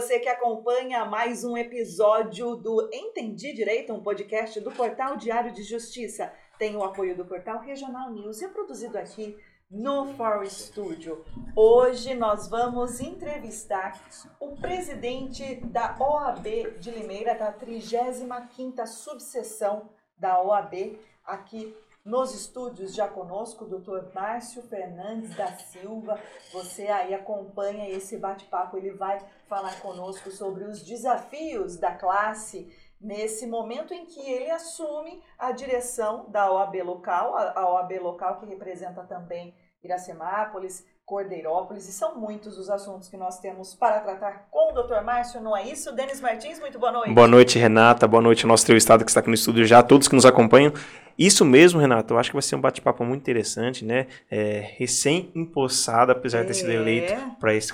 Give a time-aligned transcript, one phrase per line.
[0.00, 5.62] você que acompanha mais um episódio do Entendi Direito, um podcast do Portal Diário de
[5.62, 6.32] Justiça.
[6.58, 9.36] Tem o apoio do Portal Regional News e é produzido aqui
[9.70, 11.22] no Forest Studio.
[11.54, 14.02] Hoje nós vamos entrevistar
[14.40, 23.06] o presidente da OAB de Limeira, da 35ª subseção da OAB, aqui nos estúdios já
[23.08, 26.18] conosco, o doutor Márcio Fernandes da Silva.
[26.52, 33.46] Você aí acompanha esse bate-papo, ele vai falar conosco sobre os desafios da classe nesse
[33.46, 39.02] momento em que ele assume a direção da OAB local, a OAB local que representa
[39.04, 44.80] também Iracemápolis, Cordeirópolis, e são muitos os assuntos que nós temos para tratar com o
[44.80, 45.02] Dr.
[45.02, 45.90] Márcio, não é isso?
[45.90, 47.12] Denis Martins, muito boa noite.
[47.12, 50.06] Boa noite, Renata, boa noite, nosso teu estado que está aqui no estúdio já, todos
[50.06, 50.72] que nos acompanham.
[51.18, 54.06] Isso mesmo, Renato, eu acho que vai ser um bate-papo muito interessante, né?
[54.30, 57.12] É, recém-impossado, apesar de ter sido eleito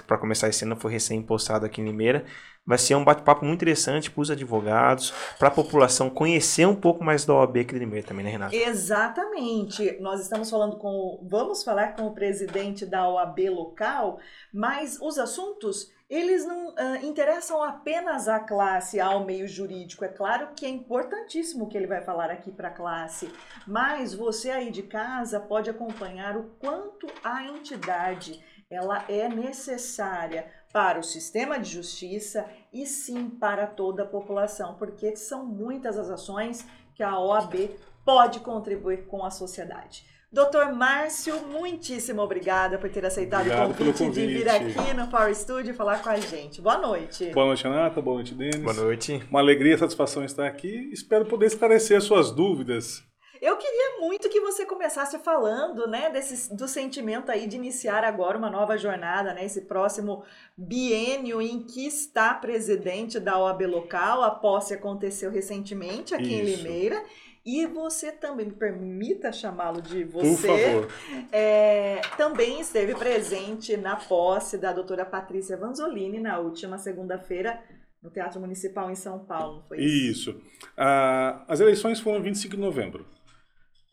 [0.07, 2.25] para começar esse ano, foi recém-impossado aqui em Limeira.
[2.67, 7.05] Vai ser um bate-papo muito interessante para os advogados, para a população conhecer um pouco
[7.05, 8.57] mais da OAB aqui de Limeira também, né, Renato?
[8.57, 9.99] Exatamente.
[10.01, 11.25] Nós estamos falando com.
[11.31, 14.19] Vamos falar com o presidente da OAB local,
[14.53, 20.05] mas os assuntos eles não uh, interessam apenas à classe, ao meio jurídico.
[20.05, 23.29] É claro que é importantíssimo o que ele vai falar aqui para a classe,
[23.67, 30.99] mas você aí de casa pode acompanhar o quanto a entidade ela é necessária para
[30.99, 36.67] o sistema de justiça e sim para toda a população, porque são muitas as ações
[36.95, 37.71] que a OAB
[38.05, 40.05] pode contribuir com a sociedade.
[40.31, 45.35] Doutor Márcio, muitíssimo obrigada por ter aceitado o convite, convite, de vir aqui no Power
[45.35, 46.61] Studio falar com a gente.
[46.61, 47.31] Boa noite.
[47.31, 48.03] Boa noite, Renata.
[48.03, 48.57] Boa noite, Denis.
[48.57, 49.23] Boa noite.
[49.31, 50.91] Uma alegria e satisfação estar aqui.
[50.93, 53.03] Espero poder esclarecer as suas dúvidas
[53.41, 58.39] eu queria muito que você começasse falando, né, desse, do sentimento aí de iniciar agora
[58.39, 60.25] uma nova jornada, né, esse próximo
[60.57, 64.23] biênio em que está presidente da OAB local.
[64.23, 66.35] A posse aconteceu recentemente aqui Isso.
[66.35, 67.05] em Limeira.
[67.45, 70.89] E você também, me permita chamá-lo de você, Por favor.
[71.31, 77.63] É, também esteve presente na posse da doutora Patrícia Vanzolini na última segunda-feira
[78.07, 80.31] no Teatro Municipal em São Paulo, foi isso?
[80.31, 80.41] Isso.
[80.77, 83.05] Ah, as eleições foram 25 de novembro.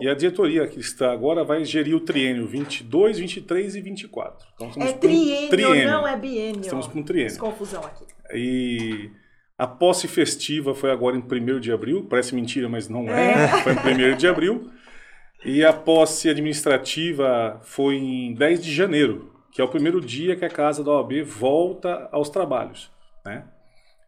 [0.03, 4.47] E a diretoria que está agora vai gerir o triênio 22, 23 e 24.
[4.53, 6.59] Então, é triênio, um triênio, não é biênio.
[6.59, 7.37] Estamos com um triênio.
[7.37, 8.03] confusão aqui.
[8.33, 9.09] E
[9.57, 12.05] a posse festiva foi agora em 1 de abril.
[12.09, 13.45] Parece mentira, mas não é.
[13.45, 13.47] é.
[13.63, 14.69] Foi em 1 de abril.
[15.45, 20.43] E a posse administrativa foi em 10 de janeiro, que é o primeiro dia que
[20.43, 22.91] a Casa da OAB volta aos trabalhos.
[23.25, 23.45] Né?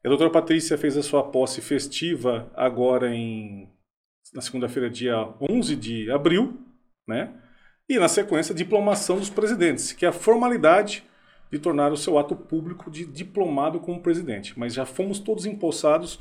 [0.03, 3.69] A doutora Patrícia fez a sua posse festiva agora em
[4.33, 6.59] na segunda-feira, dia 11 de abril,
[7.07, 7.33] né?
[7.87, 11.03] E na sequência, diplomação dos presidentes, que é a formalidade
[11.51, 14.57] de tornar o seu ato público de diplomado como presidente.
[14.57, 16.19] Mas já fomos todos empossados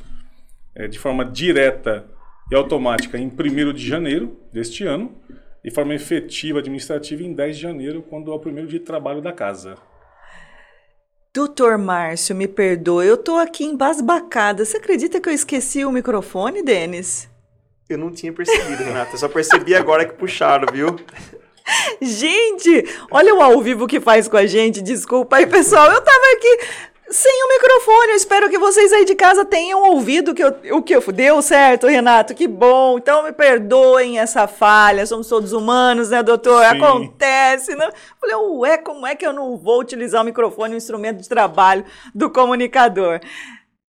[0.74, 2.06] é, de forma direta
[2.50, 5.16] e automática em 1 de janeiro deste ano,
[5.64, 9.22] e forma efetiva administrativa em 10 de janeiro, quando é o primeiro dia de trabalho
[9.22, 9.76] da casa.
[11.32, 14.64] Doutor Márcio, me perdoe, eu estou aqui embasbacada.
[14.64, 17.33] Você acredita que eu esqueci o microfone, Denis?
[17.88, 19.14] Eu não tinha percebido, Renata.
[19.14, 20.96] Eu só percebi agora que puxaram, viu?
[22.00, 24.80] Gente, olha o ao vivo que faz com a gente.
[24.80, 25.90] Desculpa aí, pessoal.
[25.90, 26.58] Eu tava aqui
[27.10, 28.12] sem o microfone.
[28.12, 31.42] Eu espero que vocês aí de casa tenham ouvido que eu, o que eu deu
[31.42, 32.34] certo, Renato.
[32.34, 32.98] Que bom.
[32.98, 35.06] Então me perdoem essa falha.
[35.06, 36.64] Somos todos humanos, né, doutor?
[36.64, 36.76] Sim.
[36.76, 37.74] Acontece.
[37.74, 37.90] Né?
[38.20, 41.84] Falei, ué, como é que eu não vou utilizar o microfone, um instrumento de trabalho
[42.14, 43.20] do comunicador?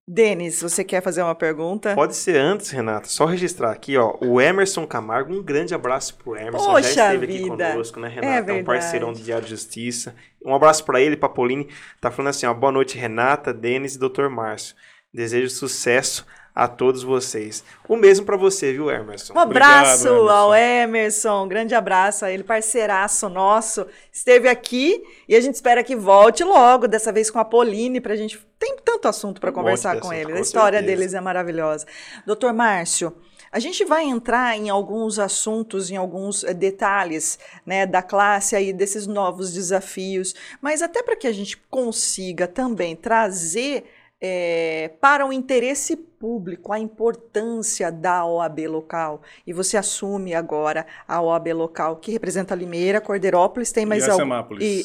[0.08, 1.96] Denis, você quer fazer uma pergunta?
[1.96, 3.08] Pode ser antes, Renata.
[3.08, 4.16] Só registrar aqui, ó.
[4.22, 6.64] O Emerson Camargo, um grande abraço pro Emerson.
[6.64, 7.54] Poxa Já esteve vida.
[7.56, 8.52] aqui conosco, né, Renata?
[8.52, 10.16] É, é um parceirão do Diário de Justiça.
[10.46, 11.68] Um abraço para ele, pra Pauline.
[12.00, 12.54] Tá falando assim, ó.
[12.54, 14.30] Boa noite, Renata, Denis e Dr.
[14.30, 14.76] Márcio.
[15.12, 16.24] Desejo sucesso
[16.56, 17.66] a todos vocês.
[17.86, 19.34] O mesmo para você, viu, Emerson?
[19.34, 20.30] Um abraço Obrigado, Emerson.
[20.30, 23.86] ao Emerson, um grande abraço a ele, parceiraço nosso.
[24.10, 28.14] Esteve aqui e a gente espera que volte logo, dessa vez com a Pauline, para
[28.14, 28.40] a gente.
[28.58, 30.32] Tem tanto assunto para conversar com ele.
[30.32, 30.98] a história certeza.
[30.98, 31.86] deles é maravilhosa.
[32.26, 33.14] Doutor Márcio.
[33.52, 38.74] A gente vai entrar em alguns assuntos, em alguns eh, detalhes né, da classe aí,
[38.74, 43.86] desses novos desafios, mas até para que a gente consiga também trazer
[44.22, 49.22] é, para o interesse público a importância da OAB local.
[49.46, 54.58] E você assume agora a OAB local, que representa Limeira, Cordeirópolis, tem mais algum.
[54.60, 54.84] E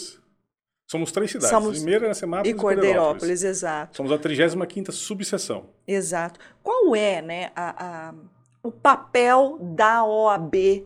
[0.91, 1.79] Somos três cidades, Somos...
[1.79, 2.91] Limeira, Iracemápolis e Cordeirópolis.
[2.91, 3.97] E Cordeirópolis, exato.
[3.97, 5.67] Somos a 35ª subseção.
[5.87, 6.41] Exato.
[6.63, 8.15] Qual é né, a, a,
[8.63, 10.85] o papel da OAB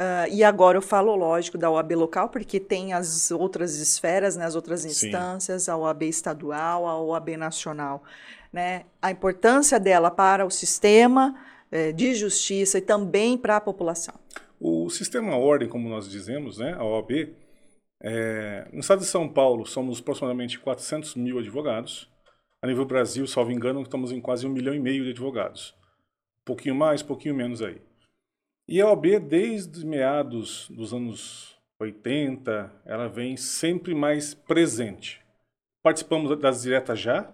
[0.00, 4.44] Uh, e agora eu falo, lógico, da OAB local, porque tem as outras esferas, né,
[4.44, 5.70] as outras instâncias, Sim.
[5.70, 8.02] a OAB estadual, a OAB nacional.
[8.52, 8.84] Né?
[9.00, 11.34] A importância dela para o sistema
[11.70, 14.14] eh, de justiça e também para a população.
[14.60, 17.34] O sistema ordem, como nós dizemos, né, a OAB,
[18.00, 22.08] é, no estado de São Paulo somos aproximadamente 400 mil advogados.
[22.62, 25.74] A nível Brasil, salvo engano, estamos em quase um milhão e meio de advogados.
[26.42, 27.80] Um pouquinho mais, um pouquinho menos aí.
[28.66, 35.20] E a OAB, desde meados dos anos 80, ela vem sempre mais presente.
[35.82, 37.30] Participamos das diretas já,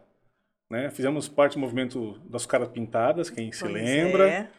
[0.68, 0.90] né?
[0.90, 4.28] fizemos parte do movimento das caras pintadas, quem se pois lembra.
[4.28, 4.50] É.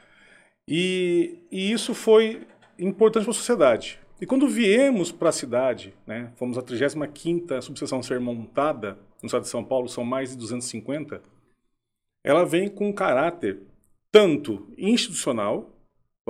[0.68, 2.48] E, e isso foi
[2.80, 4.00] importante para a sociedade.
[4.22, 9.42] E quando viemos para a cidade, né, fomos a 35ª subseção ser montada no estado
[9.42, 11.22] de São Paulo, são mais de 250,
[12.24, 13.60] ela vem com um caráter
[14.12, 15.72] tanto institucional,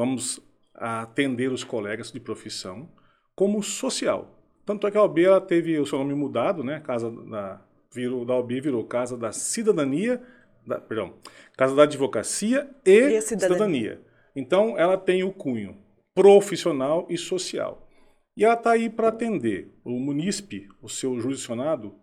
[0.02, 0.42] vamos
[0.74, 2.90] atender os colegas de profissão,
[3.36, 4.36] como social.
[4.66, 6.80] Tanto é que a OB ela teve o seu nome mudado, né?
[6.80, 7.62] Casa da,
[7.94, 10.20] virou, da OB virou Casa da Cidadania,
[10.66, 11.14] da, perdão,
[11.56, 13.56] Casa da Advocacia e, e cidadania.
[13.56, 14.02] cidadania.
[14.36, 15.78] Então, ela tem o cunho
[16.16, 17.88] profissional e social.
[18.36, 21.94] E ela está aí para atender o munícipe, o seu jurisdicionado,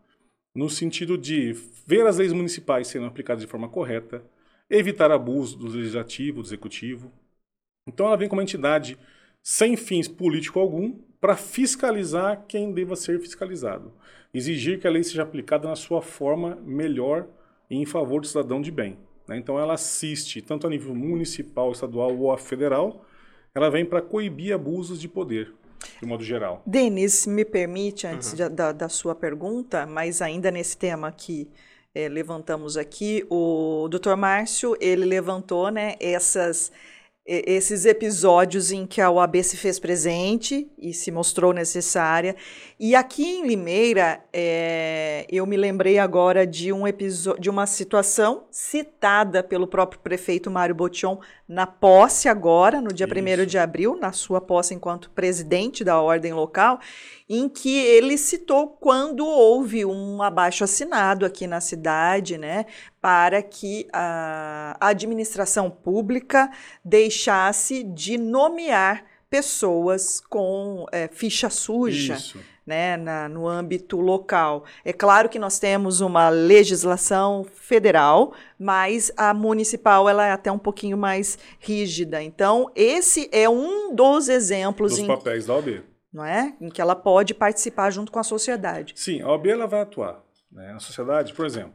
[0.55, 1.53] no sentido de
[1.85, 4.23] ver as leis municipais sendo aplicadas de forma correta,
[4.71, 7.11] evitar abuso do legislativo, do executivo,
[7.89, 8.99] então ela vem como uma entidade
[9.43, 13.93] sem fins político algum para fiscalizar quem deva ser fiscalizado.
[14.33, 17.27] Exigir que a lei seja aplicada na sua forma melhor
[17.69, 18.99] e em favor do cidadão de bem.
[19.27, 19.37] Né?
[19.39, 23.05] Então ela assiste, tanto a nível municipal, estadual ou federal,
[23.55, 25.53] ela vem para coibir abusos de poder,
[26.01, 26.63] de modo geral.
[26.65, 28.37] Denis, me permite, antes uhum.
[28.37, 31.49] de, da, da sua pergunta, mas ainda nesse tema que
[31.95, 36.71] é, levantamos aqui, o doutor Márcio, ele levantou né, essas
[37.29, 42.35] esses episódios em que a OAB se fez presente e se mostrou necessária.
[42.81, 46.85] E aqui em Limeira, é, eu me lembrei agora de um
[47.39, 53.45] de uma situação citada pelo próprio prefeito Mário Botion na posse agora, no dia 1
[53.47, 56.79] de abril, na sua posse enquanto presidente da ordem local,
[57.29, 62.65] em que ele citou quando houve um abaixo assinado aqui na cidade, né,
[63.01, 66.51] para que a administração pública
[66.85, 72.19] deixasse de nomear pessoas com é, ficha suja.
[72.67, 74.63] Né, na, no âmbito local.
[74.85, 80.59] É claro que nós temos uma legislação federal, mas a municipal ela é até um
[80.59, 82.23] pouquinho mais rígida.
[82.23, 84.91] Então, esse é um dos exemplos.
[84.91, 85.07] Dos em...
[85.07, 86.55] papéis da OAB não é?
[86.61, 88.93] Em que ela pode participar junto com a sociedade.
[88.97, 90.23] Sim, a OAB ela vai atuar.
[90.51, 90.73] Né?
[90.75, 91.73] A sociedade, por exemplo,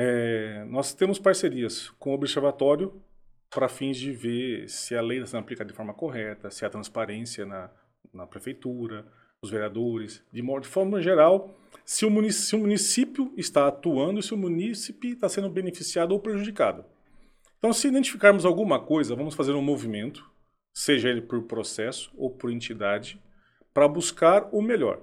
[0.00, 3.02] é, nós temos parcerias com o Observatório
[3.50, 6.70] para fins de ver se a lei está sendo aplicada de forma correta, se há
[6.70, 7.68] transparência na,
[8.14, 9.04] na prefeitura,
[9.42, 11.52] os vereadores, de, modo, de forma geral,
[11.84, 16.12] se o, município, se o município está atuando e se o município está sendo beneficiado
[16.12, 16.84] ou prejudicado.
[17.58, 20.30] Então, se identificarmos alguma coisa, vamos fazer um movimento,
[20.72, 23.20] seja ele por processo ou por entidade,
[23.74, 25.00] para buscar o melhor.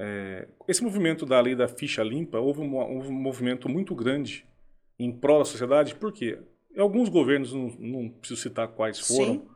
[0.00, 4.46] É, esse movimento da lei da ficha limpa houve um, um, movimento muito grande
[4.96, 6.38] em prol da sociedade, porque
[6.76, 9.48] alguns governos, não, não preciso citar quais foram, Sim.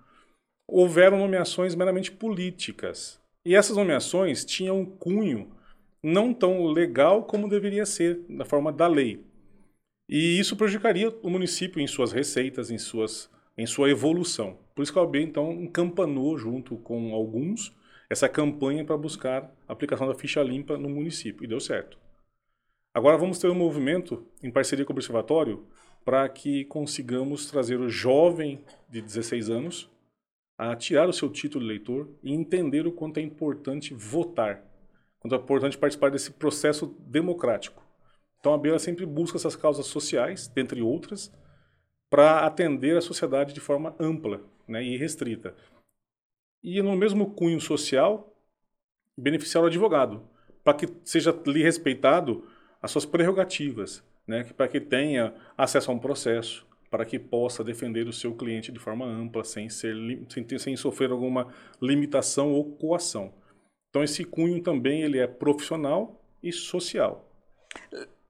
[0.67, 3.21] houveram nomeações meramente políticas.
[3.45, 5.49] E essas nomeações tinham um cunho
[6.03, 9.25] não tão legal como deveria ser, da forma da lei.
[10.09, 14.59] E isso prejudicaria o município em suas receitas, em, suas, em sua evolução.
[14.75, 17.73] Por isso que a OAB, então, encampanou junto com alguns
[18.13, 21.99] essa campanha para buscar a aplicação da ficha limpa no município, e deu certo.
[22.93, 25.67] Agora vamos ter um movimento em parceria com o Observatório
[26.05, 29.91] para que consigamos trazer o jovem de 16 anos
[30.59, 34.63] a tirar o seu título de eleitor e entender o quanto é importante votar,
[35.19, 37.83] quanto é importante participar desse processo democrático.
[38.39, 41.33] Então a BEA sempre busca essas causas sociais, dentre outras,
[42.11, 45.55] para atender a sociedade de forma ampla né, e restrita.
[46.63, 48.37] E no mesmo cunho social,
[49.17, 50.23] beneficiar o advogado,
[50.63, 52.47] para que seja lhe respeitado
[52.81, 58.07] as suas prerrogativas, né, para que tenha acesso a um processo, para que possa defender
[58.07, 59.97] o seu cliente de forma ampla, sem, ser,
[60.29, 61.49] sem, sem sofrer alguma
[61.81, 63.33] limitação ou coação.
[63.89, 67.29] Então esse cunho também ele é profissional e social.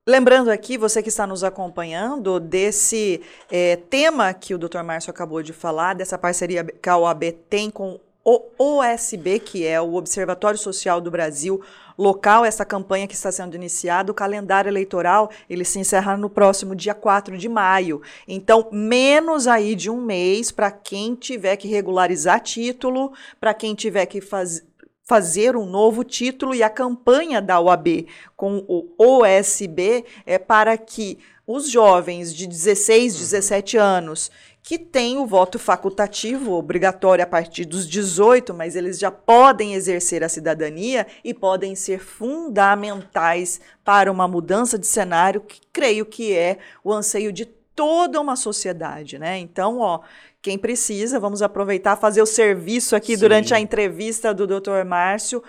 [0.06, 3.20] Lembrando aqui, você que está nos acompanhando, desse
[3.50, 4.82] é, tema que o Dr.
[4.82, 9.94] Márcio acabou de falar, dessa parceria que a OAB tem com OSB, que é o
[9.94, 11.60] Observatório Social do Brasil,
[11.98, 14.12] local essa campanha que está sendo iniciada.
[14.12, 18.00] O calendário eleitoral ele se encerra no próximo dia 4 de maio.
[18.26, 24.06] Então, menos aí de um mês para quem tiver que regularizar título, para quem tiver
[24.06, 24.64] que fazer
[25.04, 31.18] fazer um novo título e a campanha da OAB com o OSB é para que
[31.46, 34.30] os jovens de 16, 17 anos
[34.62, 40.22] que têm o voto facultativo obrigatório a partir dos 18, mas eles já podem exercer
[40.22, 46.58] a cidadania e podem ser fundamentais para uma mudança de cenário que creio que é
[46.84, 49.38] o anseio de toda uma sociedade, né?
[49.38, 50.00] Então, ó,
[50.40, 53.20] quem precisa, vamos aproveitar fazer o serviço aqui Sim.
[53.20, 54.84] durante a entrevista do Dr.
[54.86, 55.42] Márcio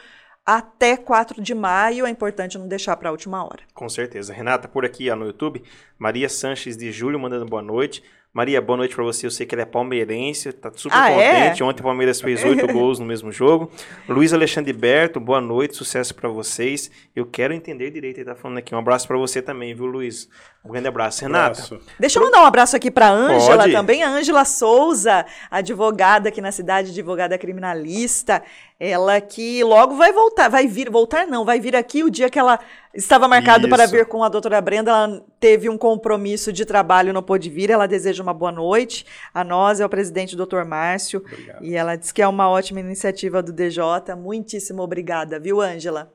[0.46, 2.06] até 4 de maio.
[2.06, 3.64] É importante não deixar para a última hora.
[3.74, 4.34] Com certeza.
[4.34, 5.64] Renata, por aqui ó, no YouTube,
[6.00, 8.04] Maria Sanches de Júlio mandando boa noite.
[8.34, 9.28] Maria, boa noite para você.
[9.28, 11.42] Eu sei que ele é palmeirense, tá super ah, é?
[11.44, 11.62] contente.
[11.62, 11.66] É?
[11.66, 13.72] Ontem o Palmeiras fez oito gols no mesmo jogo.
[14.10, 16.90] Luiz Alexandre Berto, boa noite, sucesso para vocês.
[17.16, 18.74] Eu quero entender direito, ele tá falando aqui.
[18.74, 20.28] Um abraço para você também, viu, Luiz?
[20.66, 21.22] Um grande abraço.
[21.22, 21.62] Renata.
[21.62, 21.80] Abraço.
[22.00, 24.02] Deixa eu mandar um abraço aqui para Ângela também.
[24.02, 28.42] A Ângela Souza, advogada aqui na cidade, advogada criminalista.
[28.86, 32.38] Ela que logo vai voltar, vai vir, voltar não, vai vir aqui o dia que
[32.38, 32.60] ela
[32.94, 33.70] estava marcado Isso.
[33.70, 34.92] para vir com a doutora Brenda.
[34.92, 37.70] Ela teve um compromisso de trabalho, não pôde vir.
[37.70, 39.06] Ela deseja uma boa noite.
[39.34, 41.24] A nós é o presidente doutor Márcio.
[41.26, 41.64] Obrigado.
[41.64, 43.84] E ela diz que é uma ótima iniciativa do DJ.
[44.18, 46.14] Muitíssimo obrigada, viu, Ângela?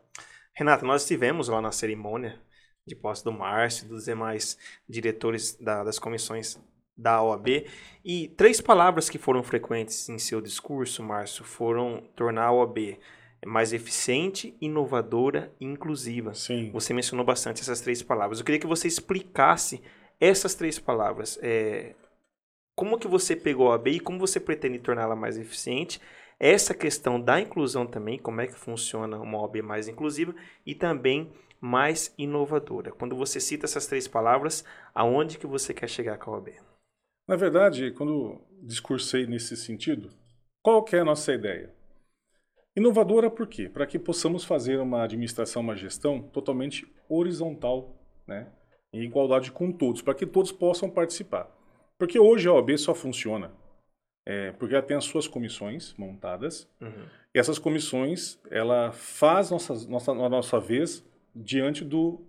[0.53, 2.39] Renata, nós estivemos lá na cerimônia
[2.87, 6.59] de posse do Márcio e dos demais diretores da, das comissões
[6.99, 7.65] da OAB.
[8.05, 12.99] E três palavras que foram frequentes em seu discurso, Márcio, foram tornar a OAB
[13.47, 16.35] mais eficiente, inovadora e inclusiva.
[16.35, 16.71] Sim.
[16.73, 18.41] Você mencionou bastante essas três palavras.
[18.41, 19.81] Eu queria que você explicasse
[20.21, 21.39] essas três palavras.
[21.41, 21.95] É,
[22.75, 26.01] como que você pegou a OAB e como você pretende torná-la mais eficiente?
[26.41, 31.33] Essa questão da inclusão também, como é que funciona uma OAB mais inclusiva e também
[31.61, 32.93] mais inovadora.
[32.93, 34.65] Quando você cita essas três palavras,
[34.95, 36.68] aonde que você quer chegar com a OAB?
[37.29, 40.11] Na verdade, quando discursei nesse sentido,
[40.63, 41.73] qual que é a nossa ideia?
[42.75, 43.69] Inovadora por quê?
[43.69, 47.95] Para que possamos fazer uma administração, uma gestão totalmente horizontal,
[48.27, 48.51] né?
[48.93, 51.55] em igualdade com todos, para que todos possam participar.
[51.99, 53.53] Porque hoje a OAB só funciona
[54.29, 57.07] é, porque ela tem as suas comissões montadas, uhum.
[57.35, 61.03] e essas comissões, ela faz nossa, nossa, a nossa vez
[61.35, 62.21] diante do,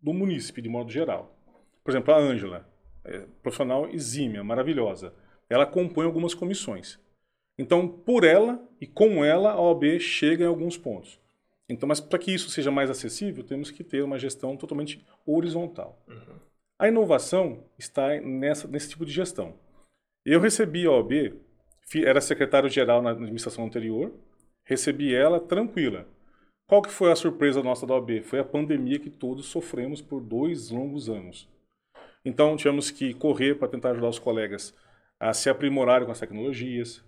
[0.00, 1.36] do munícipe, de modo geral.
[1.82, 2.69] Por exemplo, a Ângela,
[3.04, 5.14] é, profissional exímia, maravilhosa.
[5.48, 6.98] Ela compõe algumas comissões.
[7.58, 11.20] Então, por ela e com ela, a OAB chega em alguns pontos.
[11.68, 16.02] Então, mas para que isso seja mais acessível, temos que ter uma gestão totalmente horizontal.
[16.08, 16.38] Uhum.
[16.78, 19.54] A inovação está nessa, nesse tipo de gestão.
[20.24, 21.34] Eu recebi a OAB,
[22.04, 24.12] era secretário-geral na administração anterior,
[24.64, 26.08] recebi ela tranquila.
[26.66, 28.22] Qual que foi a surpresa nossa da OAB?
[28.22, 31.48] Foi a pandemia que todos sofremos por dois longos anos.
[32.24, 34.74] Então, tivemos que correr para tentar ajudar os colegas
[35.18, 37.04] a se aprimorarem com as tecnologias,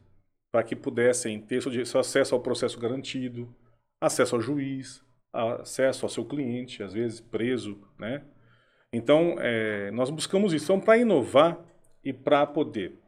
[0.50, 3.54] para que pudessem ter seu acesso ao processo garantido,
[4.00, 5.02] acesso ao juiz,
[5.32, 8.22] acesso ao seu cliente, às vezes preso, né?
[8.92, 10.66] Então, é, nós buscamos isso.
[10.66, 11.58] Então, para inovar
[12.04, 12.98] e para poder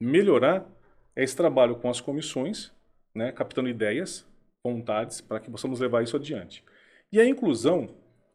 [0.00, 0.66] melhorar,
[1.14, 2.72] é esse trabalho com as comissões,
[3.14, 4.26] né, captando ideias,
[4.64, 6.64] vontades, para que possamos levar isso adiante.
[7.12, 7.88] E a inclusão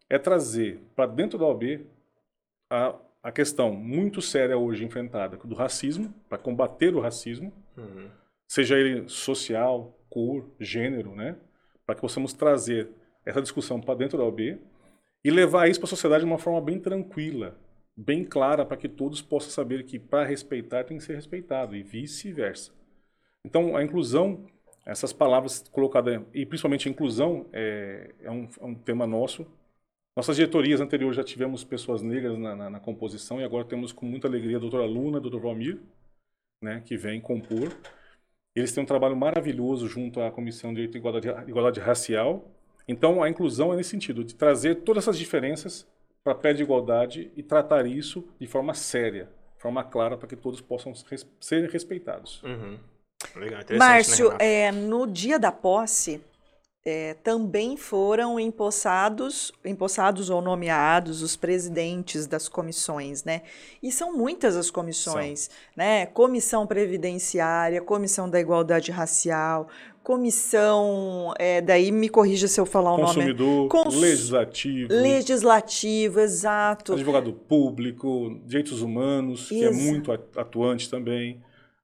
[0.10, 1.86] é trazer para dentro da OAB
[2.70, 8.10] a, a questão muito séria hoje enfrentada do racismo, para combater o racismo, uhum.
[8.48, 11.36] seja ele social, cor, gênero, né?
[11.86, 12.88] para que possamos trazer
[13.26, 14.60] essa discussão para dentro da OAB
[15.24, 17.58] e levar isso para a sociedade de uma forma bem tranquila,
[17.98, 21.82] bem clara, para que todos possam saber que para respeitar tem que ser respeitado e
[21.82, 22.72] vice-versa.
[23.44, 24.46] Então, a inclusão,
[24.86, 29.48] essas palavras colocadas, e principalmente a inclusão, é, é, um, é um tema nosso,
[30.20, 34.06] nossas diretorias anteriores já tivemos pessoas negras na, na, na composição e agora temos com
[34.06, 35.80] muita alegria a doutora Luna, a doutor Valmir,
[36.62, 37.72] né, que vem compor.
[38.54, 42.52] Eles têm um trabalho maravilhoso junto à Comissão de Direito e Igualdade, Igualdade Racial.
[42.86, 45.88] Então, a inclusão é nesse sentido, de trazer todas essas diferenças
[46.22, 50.36] para pé de igualdade e tratar isso de forma séria, de forma clara, para que
[50.36, 52.44] todos possam res ser respeitados.
[52.44, 52.78] Uhum.
[53.38, 56.22] Legal, Márcio, né, é, no dia da posse,
[56.90, 63.44] é, também foram empossados, empossados ou nomeados os presidentes das comissões, né?
[63.82, 65.54] E são muitas as comissões, são.
[65.76, 66.08] né?
[66.08, 69.68] Comissão Previdenciária, Comissão da Igualdade Racial,
[70.02, 73.70] Comissão, é, daí me corrija se eu falar o Consumidor, nome.
[73.70, 73.96] Cons...
[73.96, 74.92] Legislativo.
[74.92, 76.94] Legislativo, exato.
[76.94, 81.40] Advogado Público, Direitos Humanos, Ex que é muito atuante também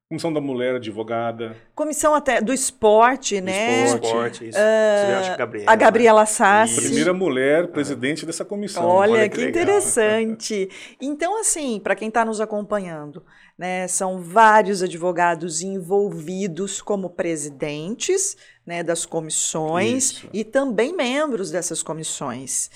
[0.08, 1.58] Comissão da Mulher Advogada.
[1.74, 3.86] Comissão até do esporte, Do né?
[3.86, 4.06] esporte.
[4.06, 4.58] Esporte, isso.
[4.60, 6.26] Ah, Você vê, acho que Gabriela, a Gabriela né?
[6.28, 6.82] Sassi.
[6.82, 8.86] Primeira mulher presidente dessa comissão.
[8.86, 10.70] Olha, Olha que, que interessante.
[11.02, 13.26] Então, assim, para quem está nos acompanhando,
[13.58, 20.30] né, são vários advogados envolvidos como presidentes né, das comissões Isso.
[20.32, 22.70] e também membros dessas comissões.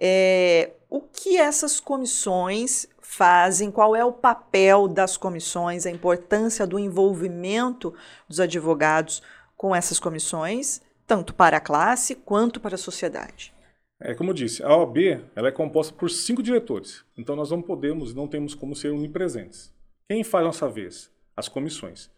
[0.00, 3.72] É, o que essas comissões fazem?
[3.72, 5.84] Qual é o papel das comissões?
[5.84, 7.92] A importância do envolvimento
[8.28, 9.20] dos advogados
[9.56, 13.52] com essas comissões, tanto para a classe quanto para a sociedade?
[14.00, 14.96] É como eu disse, a OAB
[15.34, 17.04] ela é composta por cinco diretores.
[17.16, 19.74] Então nós não podemos, não temos como ser onipresentes.
[20.08, 21.10] Quem faz nossa vez?
[21.36, 22.10] As comissões.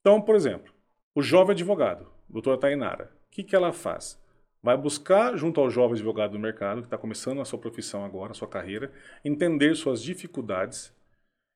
[0.00, 0.72] Então, por exemplo,
[1.14, 4.19] o jovem advogado, doutora Tainara, o que, que ela faz?
[4.62, 8.32] Vai buscar, junto ao jovem advogado do mercado, que está começando a sua profissão agora,
[8.32, 8.92] a sua carreira,
[9.24, 10.92] entender suas dificuldades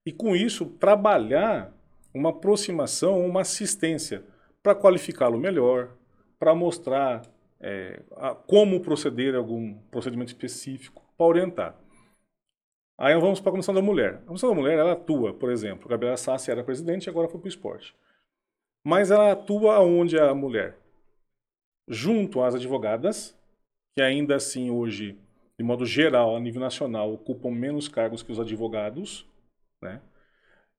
[0.07, 1.73] e, com isso, trabalhar
[2.15, 4.25] uma aproximação, uma assistência
[4.63, 5.91] para qualificá-lo melhor,
[6.39, 7.23] para mostrar
[7.61, 11.77] é, a- como proceder a algum procedimento específico, para orientar.
[12.99, 14.15] Aí vamos para a Comissão da Mulher.
[14.17, 17.41] A Comissão da Mulher, ela atua, por exemplo, Gabriela Sassi era presidente e agora foi
[17.41, 17.95] para o esporte.
[18.85, 20.79] Mas ela atua onde a mulher?
[21.89, 23.39] Junto às advogadas,
[23.95, 25.19] que ainda assim hoje,
[25.59, 29.29] de modo geral, a nível nacional, ocupam menos cargos que os advogados,
[29.83, 30.01] né?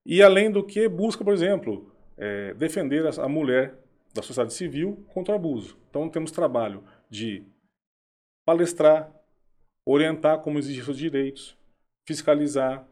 [0.05, 3.75] E além do que, busca, por exemplo, eh, defender a, mulher
[4.13, 5.77] da sociedade civil contra o abuso.
[5.89, 7.43] Então temos trabalho de
[8.45, 9.11] palestrar,
[9.85, 11.57] orientar como exigir seus direitos,
[12.07, 12.87] fiscalizar,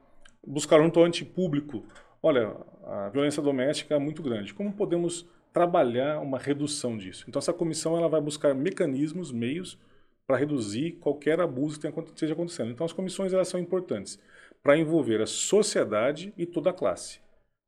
[0.45, 1.85] buscar junto ao antipúblico.
[2.21, 4.53] Olha, a violência doméstica é muito grande.
[4.53, 7.23] Como podemos trabalhar uma redução disso?
[7.27, 9.77] Então essa comissão ela vai buscar mecanismos, meios
[10.27, 12.71] para reduzir qualquer abuso que esteja acontecendo.
[12.71, 14.19] Então as comissões elas são importantes
[14.63, 17.19] para envolver a sociedade e toda a classe.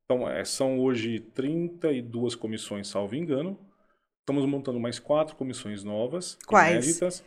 [0.04, 3.58] Então é, são hoje 32 comissões, salvo engano.
[4.22, 6.84] Estamos montando mais quatro comissões novas, Quais?
[6.84, 7.24] inéditas.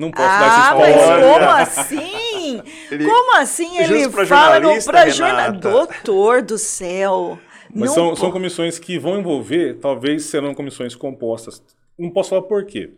[0.00, 1.20] Não posso Ah, dar mas spoiler.
[1.34, 2.62] como assim?
[2.94, 5.70] Ele- Como assim ele fala no jornalista.
[5.70, 7.36] Doutor do céu.
[7.74, 11.62] Mas Não são, são comissões que vão envolver, talvez serão comissões compostas.
[11.98, 12.90] Não posso falar por quê.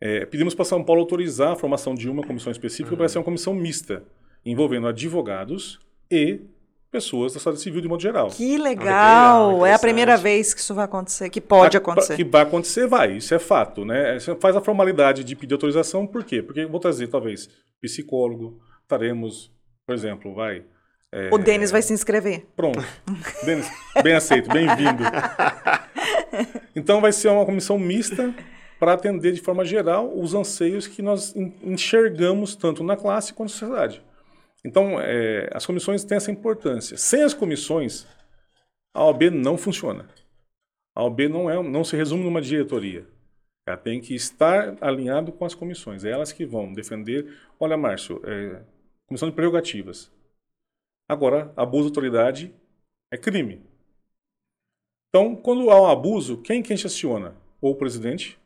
[0.00, 3.24] É, pedimos para São Paulo autorizar a formação de uma comissão específica para ser uma
[3.24, 4.04] comissão mista,
[4.46, 5.78] envolvendo advogados
[6.10, 6.40] e
[6.90, 8.28] pessoas da sociedade civil de modo geral.
[8.28, 9.66] Que legal, legal.
[9.66, 12.16] É a primeira vez que isso vai acontecer, que pode A- acontecer.
[12.16, 13.16] Que vai acontecer, vai.
[13.16, 14.18] Isso é fato, né?
[14.18, 16.40] Você faz a formalidade de pedir autorização, por quê?
[16.42, 17.48] Porque vou trazer, talvez,
[17.82, 19.52] psicólogo, faremos,
[19.86, 20.62] por exemplo, vai...
[21.12, 22.46] é, O Denis vai se inscrever.
[22.56, 22.78] Pronto.
[23.44, 23.68] Denis,
[24.02, 25.02] bem aceito, bem-vindo.
[26.74, 28.34] Então vai ser uma comissão mista
[28.78, 33.50] para atender de forma geral os anseios que nós en- enxergamos tanto na classe quanto
[33.50, 34.02] na sociedade.
[34.64, 36.96] Então, é, as comissões têm essa importância.
[36.96, 38.06] Sem as comissões,
[38.94, 40.08] a OAB não funciona.
[40.96, 43.06] A OAB não, é, não se resume numa diretoria.
[43.66, 46.04] Ela tem que estar alinhado com as comissões.
[46.04, 47.32] É elas que vão defender.
[47.58, 48.62] Olha, Márcio, é,
[49.06, 50.10] comissão de prerrogativas.
[51.08, 52.54] Agora, abuso de autoridade
[53.10, 53.62] é crime.
[55.08, 57.34] Então, quando há um abuso, quem que a gente aciona?
[57.62, 58.38] Ou o presidente,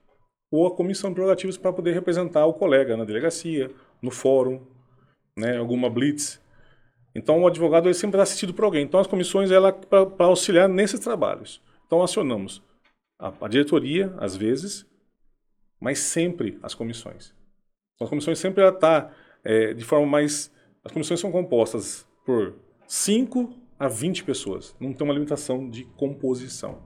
[0.51, 3.71] ou a comissão de prerrogativas para poder representar o colega na delegacia,
[4.01, 4.65] no fórum,
[5.37, 6.41] né, alguma blitz.
[7.15, 8.85] Então, o advogado ele sempre está assistido por alguém.
[8.85, 11.61] Então, as comissões ela para auxiliar nesses trabalhos.
[11.87, 12.63] Então, acionamos
[13.19, 14.87] a, a diretoria, às vezes,
[15.81, 17.35] mas sempre as comissões.
[17.95, 20.51] Então, as comissões sempre ela tá é, de forma mais.
[20.85, 22.55] As comissões são compostas por
[22.87, 24.75] 5 a 20 pessoas.
[24.79, 26.83] Não tem uma limitação de composição.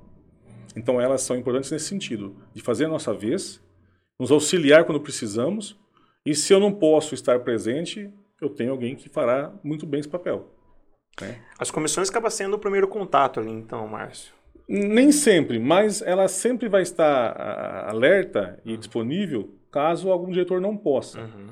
[0.76, 3.62] Então, elas são importantes nesse sentido, de fazer a nossa vez,
[4.18, 5.78] nos auxiliar quando precisamos,
[6.24, 10.08] e se eu não posso estar presente, eu tenho alguém que fará muito bem esse
[10.08, 10.50] papel.
[11.20, 11.40] né?
[11.58, 14.34] As comissões acabam sendo o primeiro contato ali, então, Márcio.
[14.68, 20.76] Nem sempre, mas ela sempre vai estar ah, alerta e disponível caso algum diretor não
[20.76, 21.20] possa.
[21.20, 21.48] Uhum.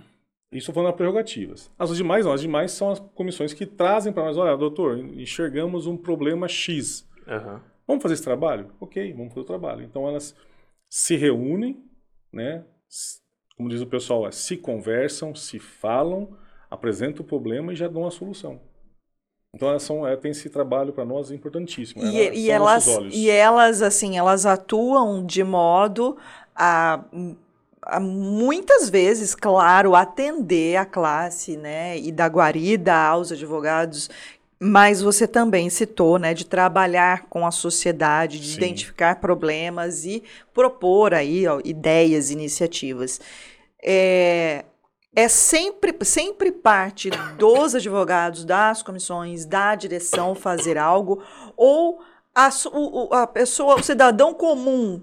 [0.54, 1.70] Isso falando nas prerrogativas.
[1.76, 5.86] As demais não, as demais são as comissões que trazem para nós, olha, doutor, enxergamos
[5.86, 7.06] um problema X.
[7.26, 7.60] Uhum.
[7.86, 8.70] Vamos fazer esse trabalho?
[8.80, 9.82] Ok, vamos fazer o trabalho.
[9.82, 10.34] Então elas
[10.88, 11.84] se reúnem,
[12.32, 12.64] né?
[13.56, 16.36] Como diz o pessoal, é, se conversam, se falam,
[16.70, 18.60] apresentam o problema e já dão a solução.
[19.54, 22.04] Então elas são, é, tem esse trabalho para nós importantíssimo.
[22.04, 26.16] E, Elas e elas, e elas, assim, elas atuam de modo
[26.54, 27.04] a
[28.00, 34.08] muitas vezes, claro, atender a classe, né, e dar guarida aos advogados,
[34.58, 38.56] mas você também citou, né, de trabalhar com a sociedade, de Sim.
[38.56, 43.20] identificar problemas e propor aí ó, ideias, iniciativas.
[43.82, 44.64] É,
[45.14, 51.22] é sempre, sempre parte dos advogados, das comissões, da direção fazer algo,
[51.56, 52.00] ou
[52.34, 55.02] a, o, a pessoa, o cidadão comum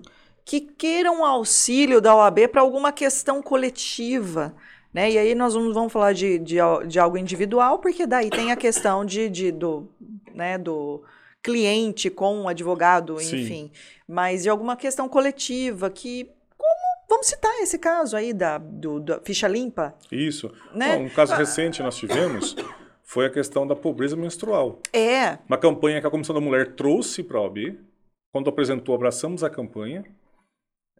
[0.52, 4.54] que queira um auxílio da OAB para alguma questão coletiva.
[4.94, 5.12] Né?
[5.12, 6.58] E aí nós vamos, vamos falar de, de,
[6.90, 9.90] de, algo individual, porque daí tem a questão de, de do,
[10.36, 11.06] né, do
[11.42, 13.38] cliente com o advogado, Sim.
[13.38, 13.72] enfim.
[14.06, 16.30] Mas de alguma questão coletiva que.
[16.58, 16.76] Como,
[17.10, 19.96] vamos citar esse caso aí da, do, da ficha limpa.
[20.12, 20.52] Isso.
[20.76, 20.98] Né?
[20.98, 22.58] um caso recente nós tivemos
[23.06, 24.82] foi a questão da pobreza menstrual.
[24.92, 25.38] É.
[25.48, 27.80] Uma campanha que a Comissão da Mulher trouxe para a OAB.
[28.34, 30.04] Quando apresentou, abraçamos a campanha.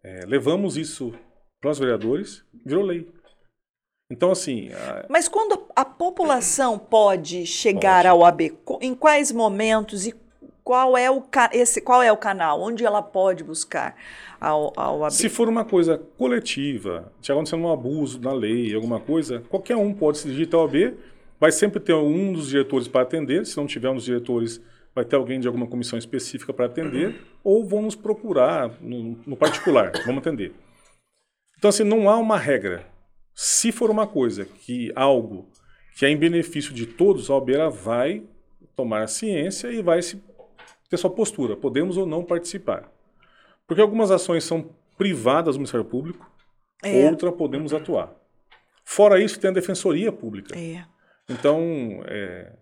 [0.04, 1.14] É, levamos isso
[1.60, 3.08] para os vereadores, virou lei.
[4.10, 4.70] Então, assim.
[4.72, 5.06] A...
[5.08, 8.08] Mas quando a população pode chegar pode.
[8.08, 10.14] ao AB, em quais momentos e
[10.64, 12.60] qual é o, esse, qual é o canal?
[12.60, 13.96] Onde ela pode buscar
[14.40, 15.14] ao, ao AB?
[15.14, 19.92] Se for uma coisa coletiva, se acontecendo um abuso na lei, alguma coisa, qualquer um
[19.94, 20.96] pode se dirigir ao AB
[21.42, 24.62] Vai sempre ter um dos diretores para atender, se não tiver um dos diretores,
[24.94, 29.92] vai ter alguém de alguma comissão específica para atender, ou vamos procurar no, no particular,
[30.04, 30.52] vamos atender.
[31.58, 32.86] Então, assim, não há uma regra.
[33.34, 35.48] Se for uma coisa que algo
[35.96, 38.22] que é em benefício de todos, a Albeira vai
[38.74, 40.22] tomar a ciência e vai se,
[40.88, 41.56] ter sua postura.
[41.56, 42.90] Podemos ou não participar.
[43.66, 46.30] Porque algumas ações são privadas do Ministério Público,
[46.82, 47.08] é.
[47.08, 48.12] outra podemos atuar.
[48.84, 50.58] Fora isso, tem a Defensoria Pública.
[50.58, 50.84] É.
[51.28, 52.52] Então, é,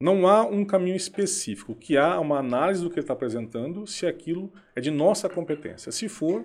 [0.00, 1.74] não há um caminho específico.
[1.74, 5.28] Que há é uma análise do que ele está apresentando, se aquilo é de nossa
[5.28, 5.92] competência.
[5.92, 6.44] Se for,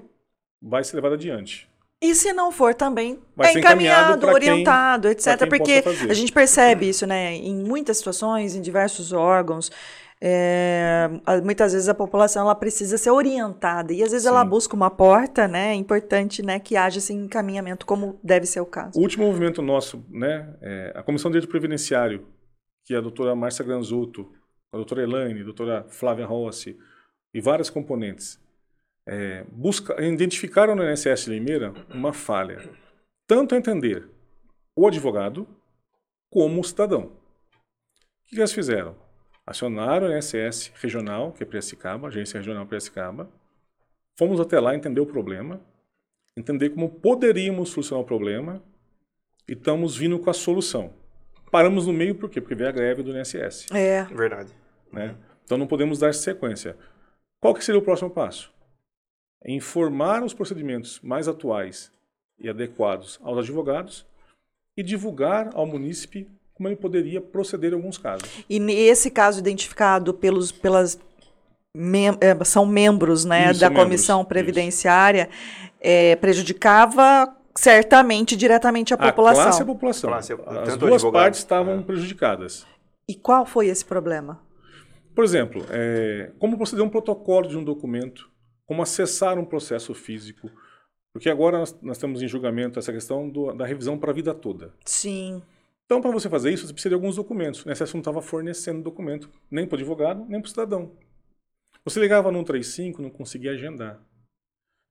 [0.61, 1.69] vai ser levado adiante.
[2.01, 5.47] E se não for também, vai é encaminhado, orientado, quem, etc.
[5.47, 7.33] Porque a gente percebe isso, né?
[7.33, 9.71] Em muitas situações, em diversos órgãos,
[10.21, 11.09] é,
[11.43, 14.29] muitas vezes a população ela precisa ser orientada e às vezes Sim.
[14.29, 15.71] ela busca uma porta, né?
[15.71, 18.97] É importante, né, que haja esse encaminhamento como deve ser o caso.
[18.97, 22.25] O último movimento nosso, né, é a Comissão de Direito Previdenciário,
[22.85, 24.31] que a doutora Márcia Granzotto,
[24.71, 26.79] a doutora Elaine, a doutora Flávia Rossi
[27.33, 28.39] e vários componentes,
[29.07, 32.69] é, busca, identificaram no INSS Limeira uma falha,
[33.27, 34.07] tanto a entender
[34.75, 35.47] o advogado
[36.31, 37.11] como o cidadão.
[38.25, 38.95] O que eles fizeram?
[39.45, 43.29] Acionaram a INSS regional, que é Piracicaba, Agência Regional Piracicaba.
[44.17, 45.61] Fomos até lá entender o problema,
[46.35, 48.63] entender como poderíamos solucionar o problema
[49.47, 51.04] e estamos vindo com a solução.
[51.55, 52.41] Paramos no meio por quê?
[52.41, 53.67] Porque veio a greve do INSS.
[53.71, 54.03] É.
[54.13, 54.51] Verdade.
[54.91, 55.15] Né?
[55.45, 56.75] Então não podemos dar sequência.
[57.39, 58.51] Qual que seria o próximo passo?
[59.41, 61.93] É informar os procedimentos mais atuais
[62.37, 64.05] e adequados aos advogados
[64.75, 68.27] e divulgar ao munícipe como ele poderia proceder em alguns casos.
[68.49, 70.99] E nesse caso identificado pelos, pelas
[71.73, 75.29] mem é, são membros né, isso, da membros, comissão previdenciária,
[75.79, 79.43] é, prejudicava certamente diretamente a, a população.
[79.43, 80.09] Classe e a população.
[80.09, 81.81] Classe, As duas partes estavam é.
[81.81, 82.65] prejudicadas.
[83.07, 84.39] E qual foi esse problema?
[85.13, 88.29] Por exemplo, é, como proceder um protocolo de um documento,
[88.65, 90.49] como acessar um processo físico,
[91.13, 94.33] porque agora nós, nós temos em julgamento essa questão do, da revisão para a vida
[94.33, 94.73] toda.
[94.83, 95.41] Sim.
[95.85, 97.63] Então, para você fazer isso, você precisa de alguns documentos.
[97.63, 100.91] Nesse assunto estava fornecendo documento, nem para o advogado, nem para o cidadão.
[101.85, 104.01] Você ligava no 135, não conseguia agendar.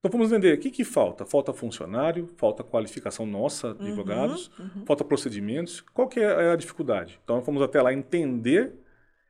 [0.05, 1.25] Então vamos entender, o que, que falta?
[1.25, 4.85] Falta funcionário, falta qualificação nossa de uhum, advogados, uhum.
[4.85, 5.81] falta procedimentos.
[5.81, 7.19] Qual que é a dificuldade?
[7.25, 8.75] Então fomos até lá entender.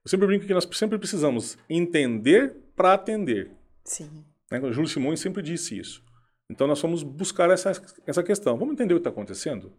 [0.05, 3.53] Eu sempre brinco que nós sempre precisamos entender para atender.
[3.85, 4.25] Sim.
[4.51, 4.59] Né?
[4.59, 6.03] O Júlio Simões sempre disse isso.
[6.51, 7.71] Então nós fomos buscar essa,
[8.05, 8.59] essa questão.
[8.59, 9.73] Vamos entender o que está acontecendo?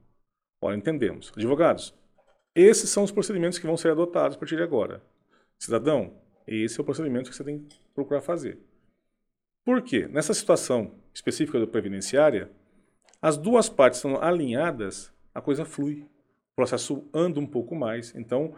[0.62, 1.30] Ora, entendemos.
[1.36, 1.94] Advogados,
[2.56, 5.04] esses são os procedimentos que vão ser adotados a partir de agora.
[5.60, 6.14] Cidadão,
[6.48, 8.60] esse é o procedimento que você tem que procurar fazer.
[9.66, 10.08] Por quê?
[10.08, 12.52] Nessa situação específica da previdenciária,
[13.20, 16.06] as duas partes estão alinhadas, a coisa flui.
[16.52, 18.14] O processo anda um pouco mais.
[18.16, 18.54] Então,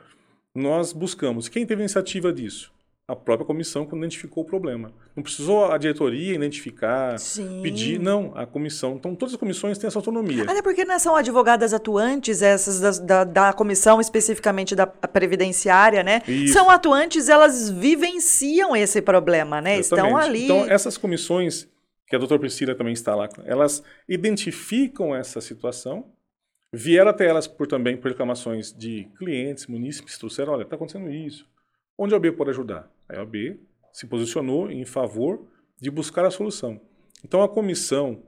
[0.54, 1.48] nós buscamos.
[1.48, 2.74] Quem teve a iniciativa disso?
[3.08, 4.92] A própria comissão quando identificou o problema.
[5.16, 7.62] Não precisou a diretoria identificar, Sim.
[7.64, 8.96] pedir, não, a comissão.
[8.96, 10.44] Então, todas as comissões têm essa autonomia.
[10.44, 16.22] Até porque não são advogadas atuantes, essas da, da, da comissão especificamente da previdenciária, né?
[16.28, 16.52] Isso.
[16.52, 19.78] São atuantes, elas vivenciam esse problema, né?
[19.78, 20.14] Exatamente.
[20.14, 20.44] Estão ali.
[20.44, 21.66] Então, essas comissões,
[22.06, 26.12] que a doutora Priscila também está lá, elas identificam essa situação,
[26.74, 31.48] vieram até elas por também por reclamações de clientes, munícipes, trouxeram, olha, está acontecendo isso
[31.98, 32.92] Onde a OAB pode ajudar?
[33.10, 33.60] A OAB
[33.92, 35.48] se posicionou em favor
[35.80, 36.80] de buscar a solução.
[37.24, 38.24] Então a comissão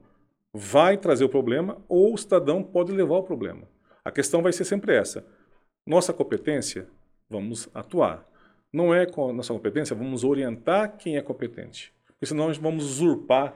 [0.51, 3.67] vai trazer o problema ou o cidadão pode levar o problema.
[4.03, 5.25] A questão vai ser sempre essa.
[5.85, 6.87] Nossa competência,
[7.29, 8.27] vamos atuar.
[8.73, 11.93] Não é com nossa competência, vamos orientar quem é competente.
[12.07, 13.55] Porque senão nós vamos usurpar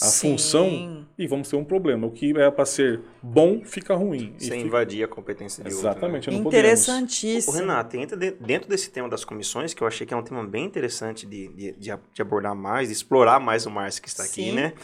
[0.00, 0.30] a Sim.
[0.32, 2.06] função e vamos ter um problema.
[2.06, 4.34] O que é para ser bom fica ruim.
[4.38, 4.56] Sem fica...
[4.56, 6.44] invadir a competência de Exatamente, outro.
[6.44, 6.48] Né?
[6.48, 7.52] Interessantíssimo.
[7.52, 10.46] O Renato, entra dentro desse tema das comissões, que eu achei que é um tema
[10.46, 11.72] bem interessante de, de,
[12.12, 14.42] de abordar mais, de explorar mais o Márcio que está Sim.
[14.42, 14.74] aqui, né?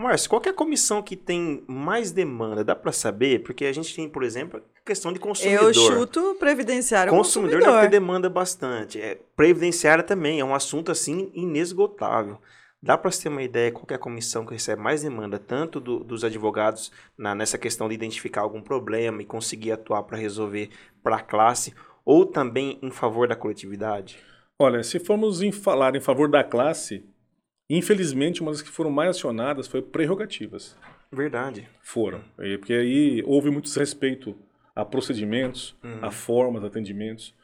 [0.00, 2.64] Márcio, qual é a comissão que tem mais demanda?
[2.64, 3.42] Dá para saber?
[3.42, 5.64] Porque a gente tem, por exemplo, a questão de consumidor.
[5.64, 7.58] Eu chuto previdenciário consumidor.
[7.58, 9.00] Consumidor deve ter demanda bastante.
[9.00, 12.38] É, previdenciária também é um assunto assim inesgotável.
[12.82, 15.78] Dá para você ter uma ideia qual é a comissão que recebe mais demanda, tanto
[15.78, 20.70] do, dos advogados na, nessa questão de identificar algum problema e conseguir atuar para resolver
[21.02, 24.18] para a classe, ou também em favor da coletividade?
[24.58, 27.04] Olha, se formos em falar em favor da classe,
[27.68, 30.74] infelizmente uma das que foram mais acionadas foi prerrogativas.
[31.12, 31.68] Verdade.
[31.82, 32.22] Foram.
[32.36, 34.34] Porque aí houve muito desrespeito
[34.74, 35.98] a procedimentos, uhum.
[36.00, 37.34] a formas, atendimentos.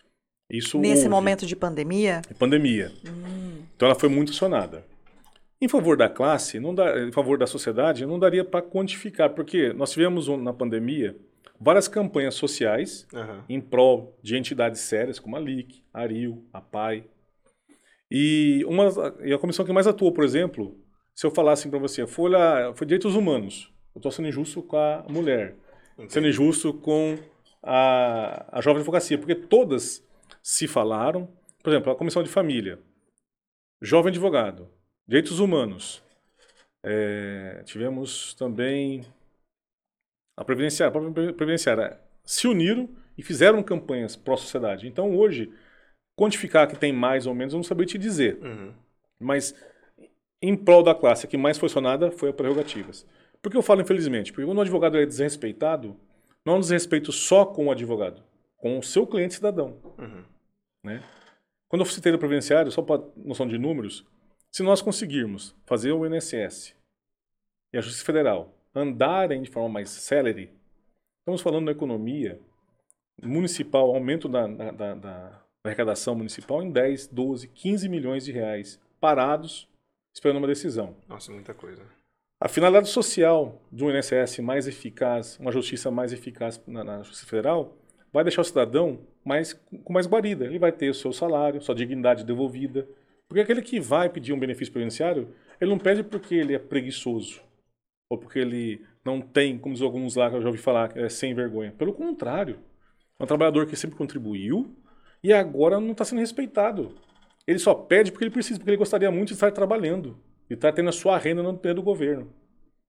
[0.49, 1.09] Isso Nesse houve.
[1.09, 2.23] momento de pandemia?
[2.39, 2.93] Pandemia.
[3.07, 3.65] Uhum.
[3.75, 4.85] Então ela foi muito acionada.
[5.61, 9.73] Em favor da classe, não dá, em favor da sociedade, não daria para quantificar, porque
[9.73, 11.17] nós tivemos na pandemia
[11.59, 13.43] várias campanhas sociais uhum.
[13.49, 17.05] em prol de entidades sérias como a LIC, a ARIL, a PAI.
[18.11, 18.89] E, uma,
[19.23, 20.79] e a comissão que mais atuou, por exemplo,
[21.15, 22.31] se eu falasse para você, foi,
[22.75, 23.73] foi direitos humanos.
[23.95, 25.57] Eu estou sendo injusto com a mulher,
[25.95, 26.13] Entendi.
[26.13, 27.19] sendo injusto com
[27.63, 30.07] a, a jovem advocacia, porque todas
[30.43, 31.29] se falaram.
[31.63, 32.79] Por exemplo, a comissão de família,
[33.81, 34.69] jovem advogado,
[35.07, 36.03] Direitos humanos.
[36.85, 39.05] É, tivemos também
[40.37, 40.97] a Previdenciária.
[40.97, 44.87] A Previdenciária se uniram e fizeram campanhas pró-sociedade.
[44.87, 45.53] Então, hoje,
[46.17, 48.39] quantificar que tem mais ou menos, eu não sabia te dizer.
[48.43, 48.75] Uhum.
[49.19, 49.55] Mas,
[50.43, 53.07] em prol da classe, a que mais foi sonada foi a prerrogativas.
[53.41, 54.33] Por que eu falo infelizmente?
[54.33, 55.97] Porque quando o advogado é desrespeitado,
[56.45, 58.23] não é um desrespeito só com o advogado,
[58.57, 59.81] com o seu cliente cidadão.
[59.99, 60.25] Uhum.
[60.85, 61.03] Né?
[61.69, 64.05] Quando eu citei o previdenciário, só para noção de números,
[64.57, 66.75] se nós conseguirmos fazer o INSS
[67.75, 70.51] e a Justiça Federal andarem de forma mais célere,
[71.19, 72.41] estamos falando da economia
[73.23, 78.81] municipal, aumento da, da, da, da arrecadação municipal em 10, 12, 15 milhões de reais
[78.99, 79.69] parados
[80.15, 80.97] esperando uma decisão.
[81.07, 81.83] Nossa, muita coisa.
[82.41, 87.27] A finalidade social de um INSS mais eficaz, uma justiça mais eficaz na, na Justiça
[87.27, 87.77] Federal,
[88.11, 89.53] vai deixar o cidadão mais,
[89.85, 90.47] com mais guarida.
[90.47, 92.89] Ele vai ter o seu salário, sua dignidade devolvida,
[93.29, 97.41] porque aquele que vai pedir um benefício previdenciário, ele não pede porque ele é preguiçoso.
[98.09, 101.09] Ou porque ele não tem, como diz alguns lá que eu já ouvi falar, é
[101.09, 101.73] sem vergonha.
[101.73, 102.59] Pelo contrário.
[103.19, 104.77] É um trabalhador que sempre contribuiu
[105.23, 106.95] e agora não está sendo respeitado.
[107.47, 110.19] Ele só pede porque ele precisa, porque ele gostaria muito de estar trabalhando.
[110.49, 112.33] E estar tendo a sua renda no do governo.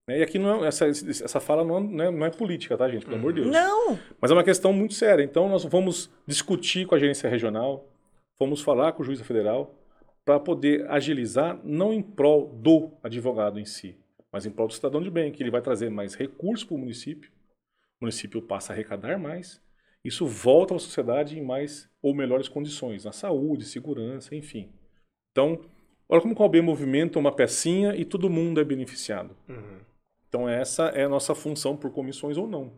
[0.10, 3.06] E aqui não é, essa, essa fala não é, não é, política, tá, gente?
[3.06, 3.52] Pelo amor de Deus.
[3.52, 4.00] Não!
[4.22, 5.24] Mas é uma questão muito séria.
[5.24, 7.86] Então, nós vamos discutir com a gerência regional,
[8.40, 9.77] vamos falar com o juiz federal,
[10.28, 13.98] para poder agilizar, não em prol do advogado em si,
[14.30, 16.78] mas em prol do cidadão de bem, que ele vai trazer mais recursos para o
[16.78, 17.32] município,
[18.02, 19.62] o município passa a arrecadar mais,
[20.04, 24.70] isso volta à sociedade em mais ou melhores condições, na saúde, segurança, enfim.
[25.32, 25.62] Então,
[26.10, 29.34] olha como o OAB movimenta uma pecinha e todo mundo é beneficiado.
[29.48, 29.80] Uhum.
[30.28, 32.74] Então, essa é a nossa função por comissões ou não.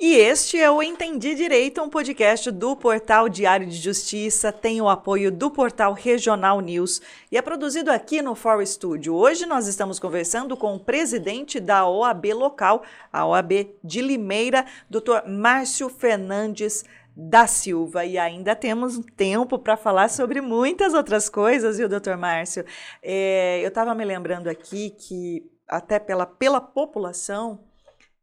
[0.00, 4.88] E este é o Entendi Direito, um podcast do Portal Diário de Justiça, tem o
[4.88, 9.12] apoio do Portal Regional News e é produzido aqui no For Studio.
[9.16, 15.26] Hoje nós estamos conversando com o presidente da OAB local, a OAB de Limeira, Dr.
[15.26, 16.84] Márcio Fernandes
[17.16, 18.04] da Silva.
[18.04, 22.64] E ainda temos tempo para falar sobre muitas outras coisas, viu, doutor Márcio?
[23.02, 27.66] É, eu estava me lembrando aqui que, até pela, pela população,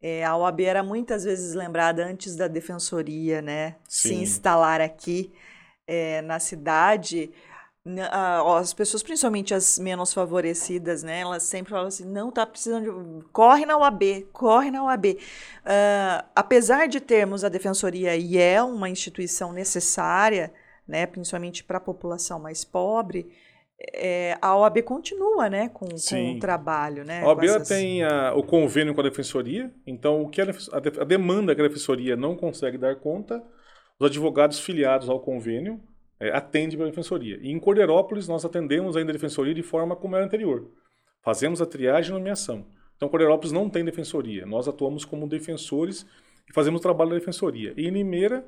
[0.01, 3.75] é, a OAB era muitas vezes lembrada antes da defensoria, né?
[3.87, 4.09] Sim.
[4.09, 5.33] Se instalar aqui
[5.87, 7.31] é, na cidade.
[8.59, 11.19] As pessoas, principalmente as menos favorecidas, né?
[11.19, 13.25] Elas sempre falam assim: não, tá precisando de.
[13.27, 15.05] Corre na UAB, corre na UAB.
[15.05, 15.19] Uh,
[15.65, 20.51] ah, apesar de termos a defensoria e é uma instituição necessária,
[20.87, 21.05] né?
[21.05, 23.31] Principalmente para a população mais pobre,
[23.79, 27.03] é, a OAB continua né, com, com o trabalho.
[27.03, 27.67] Né, a OAB essas...
[27.67, 31.67] tem a, o convênio com a Defensoria, então o que a, a, demanda que a
[31.67, 33.43] Defensoria não consegue dar conta,
[33.99, 35.81] os advogados filiados ao convênio
[36.19, 37.37] é, atendem para a Defensoria.
[37.41, 40.71] E em Cordeirópolis nós atendemos ainda a Defensoria de forma como era anterior.
[41.21, 42.65] Fazemos a triagem e nomeação.
[42.95, 46.05] Então Cordeirópolis não tem Defensoria, nós atuamos como defensores
[46.49, 47.73] e fazemos o trabalho da Defensoria.
[47.75, 48.45] E em Limeira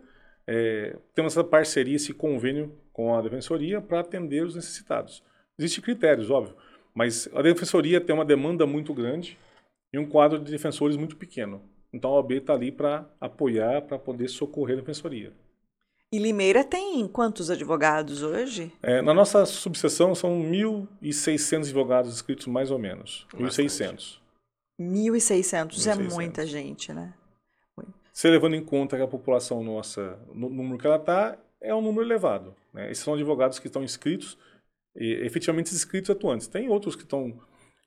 [0.48, 5.22] é, temos essa parceria, esse convênio com a defensoria para atender os necessitados.
[5.60, 6.56] Existem critérios, óbvio,
[6.94, 9.38] mas a defensoria tem uma demanda muito grande
[9.92, 11.62] e um quadro de defensores muito pequeno.
[11.92, 15.34] Então a OAB está ali para apoiar, para poder socorrer a defensoria.
[16.12, 18.72] E Limeira tem quantos advogados hoje?
[18.82, 23.28] É, na nossa subseção são 1.600 advogados inscritos, mais ou menos.
[23.34, 24.20] 1.600.
[24.80, 27.14] 1.600 é muita gente, né?
[28.18, 31.84] Você levando em conta que a população nossa, no número que ela está, é um
[31.84, 32.56] número elevado.
[32.74, 32.90] Né?
[32.90, 34.40] Esses são advogados que estão inscritos,
[34.96, 36.48] e, efetivamente inscritos atuantes.
[36.48, 37.40] Tem outros que estão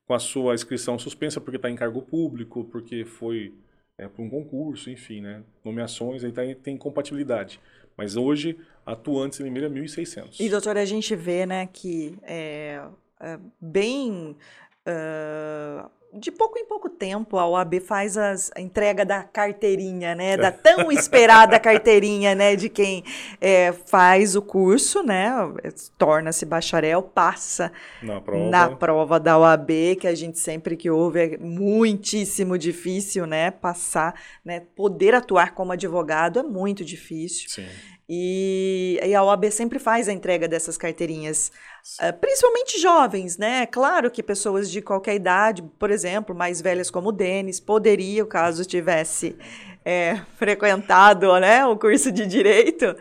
[0.06, 3.52] com a sua inscrição suspensa porque está em cargo público, porque foi
[3.98, 5.42] é, para um concurso, enfim, né?
[5.64, 7.60] nomeações, aí tá, tem compatibilidade.
[7.96, 10.36] Mas hoje, atuantes em Limeira, 1.600.
[10.38, 12.80] E, doutora, a gente vê né, que é,
[13.18, 14.36] é bem...
[14.86, 20.36] Uh, de pouco em pouco tempo a OAB faz as, a entrega da carteirinha, né?
[20.36, 22.56] Da tão esperada carteirinha, né?
[22.56, 23.04] De quem
[23.40, 25.32] é, faz o curso, né?
[25.96, 28.50] Torna-se bacharel, passa na prova.
[28.50, 33.50] na prova da OAB, que a gente sempre que ouve é muitíssimo difícil, né?
[33.50, 34.62] Passar, né?
[34.74, 37.48] Poder atuar como advogado é muito difícil.
[37.48, 37.66] Sim.
[38.12, 41.52] E, e, a OAB sempre faz a entrega dessas carteirinhas,
[42.02, 43.66] uh, principalmente jovens, né?
[43.66, 48.64] Claro que pessoas de qualquer idade, por exemplo, mais velhas como o Denis, poderiam, caso
[48.64, 49.36] tivesse
[49.84, 52.96] é, frequentado né, o curso de Direito,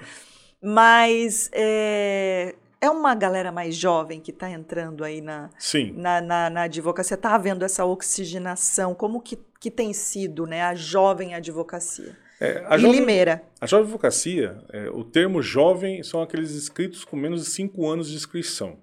[0.61, 5.91] mas é, é uma galera mais jovem que está entrando aí na, Sim.
[5.97, 7.15] na, na, na advocacia.
[7.15, 12.15] Está havendo essa oxigenação, como que, que tem sido né, a jovem advocacia?
[12.39, 13.43] É, a jovem, Limeira.
[13.59, 18.09] A jovem advocacia, é, o termo jovem são aqueles inscritos com menos de 5 anos
[18.09, 18.77] de inscrição.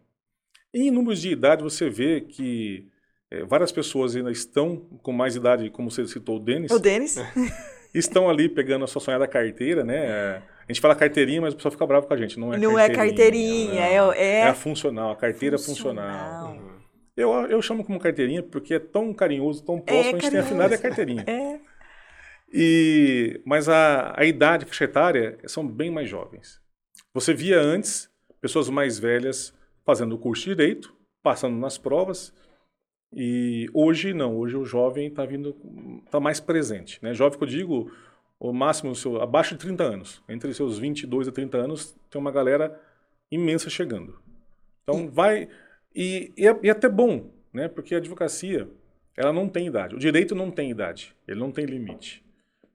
[0.74, 2.86] E em números de idade você vê que
[3.30, 6.70] é, várias pessoas ainda estão com mais idade, como você citou, o Denis.
[6.70, 7.16] O Denis.
[7.94, 10.42] estão ali pegando a sua sonhada carteira, né?
[10.68, 12.38] A gente fala carteirinha, mas o pessoal fica bravo com a gente.
[12.38, 12.92] Não é não carteirinha.
[12.92, 16.48] É carteirinha, é, é, é a funcional, a carteira funcional.
[16.48, 16.76] funcional.
[17.16, 20.40] Eu, eu chamo como carteirinha porque é tão carinhoso, tão próximo, é a gente tem
[20.40, 21.24] afinado é a carteirinha.
[21.26, 21.58] É.
[22.58, 26.58] E, mas a, a idade faixa etária são bem mais jovens.
[27.12, 32.32] Você via antes pessoas mais velhas fazendo o curso de direito, passando nas provas,
[33.12, 35.54] e hoje não, hoje o jovem está vindo,
[36.06, 36.98] está mais presente.
[37.02, 37.12] Né?
[37.12, 37.92] Jovem que eu digo,
[38.40, 42.32] o máximo, seu, abaixo de 30 anos, entre seus 22 a 30 anos, tem uma
[42.32, 42.80] galera
[43.30, 44.18] imensa chegando.
[44.82, 45.46] Então vai,
[45.94, 47.68] e, e, é, e é até bom, né?
[47.68, 48.66] porque a advocacia,
[49.14, 52.25] ela não tem idade, o direito não tem idade, ele não tem limite.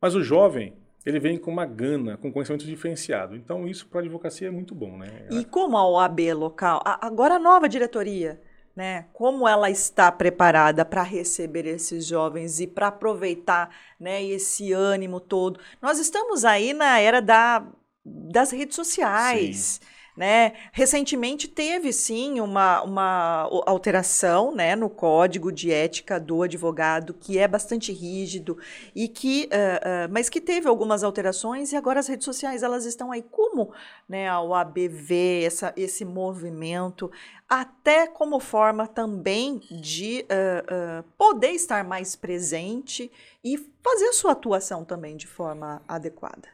[0.02, 0.74] Mas o jovem,
[1.06, 3.36] ele vem com uma gana, com conhecimento diferenciado.
[3.36, 5.28] Então, isso para a advocacia é muito bom, né?
[5.30, 8.42] E como a OAB local, agora a nova diretoria,
[8.76, 9.06] né?
[9.14, 15.60] Como ela está preparada para receber esses jovens e para aproveitar, né, esse ânimo todo.
[15.82, 17.68] Nós estamos aí na era da,
[18.04, 19.80] das redes sociais.
[19.82, 20.01] Sim.
[20.22, 20.54] Né?
[20.72, 27.48] Recentemente teve sim uma, uma alteração né, no código de ética do advogado, que é
[27.48, 28.56] bastante rígido,
[28.94, 32.86] e que, uh, uh, mas que teve algumas alterações, e agora as redes sociais elas
[32.86, 33.24] estão aí.
[33.24, 33.74] Como
[34.08, 37.12] né, a OAB vê essa, esse movimento,
[37.50, 43.12] até como forma também de uh, poder estar mais presente
[43.44, 46.48] e fazer a sua atuação também de forma adequada?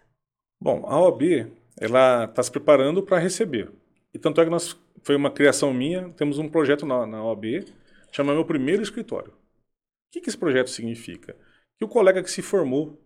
[0.63, 3.71] Bom, a OAB ela está se preparando para receber.
[4.13, 7.65] E tanto é que nós, foi uma criação minha, temos um projeto na, na OAB,
[8.11, 9.31] chama Meu Primeiro Escritório.
[9.31, 11.35] O que, que esse projeto significa?
[11.77, 12.99] Que o colega que se formou,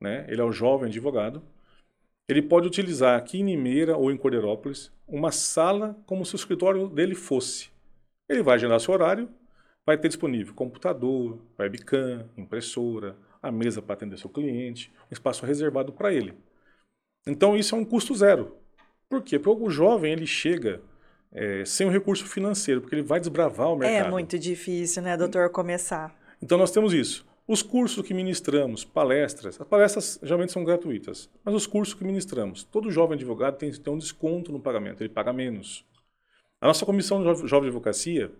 [0.00, 1.42] né, ele é o jovem advogado,
[2.28, 6.86] ele pode utilizar aqui em Limeira ou em Cordeirópolis uma sala como se o escritório
[6.88, 7.70] dele fosse.
[8.28, 9.30] Ele vai agendar seu horário,
[9.86, 15.92] vai ter disponível computador, webcam, impressora, a mesa para atender seu cliente, um espaço reservado
[15.92, 16.34] para ele.
[17.26, 18.56] Então isso é um custo zero.
[19.08, 19.38] Por quê?
[19.38, 20.80] Porque o jovem ele chega
[21.32, 24.06] é, sem o recurso financeiro, porque ele vai desbravar o é mercado.
[24.06, 26.14] É muito difícil, né, doutor, começar.
[26.42, 27.26] Então nós temos isso.
[27.46, 32.62] Os cursos que ministramos, palestras, as palestras geralmente são gratuitas, mas os cursos que ministramos,
[32.62, 35.82] todo jovem advogado tem que ter um desconto no pagamento, ele paga menos.
[36.60, 38.30] A nossa comissão de jovem advocacia,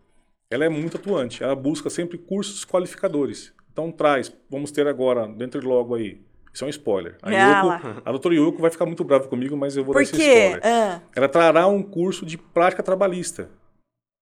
[0.51, 3.51] ela é muito atuante, ela busca sempre cursos qualificadores.
[3.73, 6.21] Então traz, vamos ter agora, dentro de logo aí,
[6.59, 7.17] isso é um spoiler.
[7.23, 10.03] A, Yoko, a doutora Yoko vai ficar muito brava comigo, mas eu vou Por dar
[10.03, 10.61] esse spoiler.
[10.65, 11.01] Ah.
[11.15, 13.49] Ela trará um curso de prática trabalhista,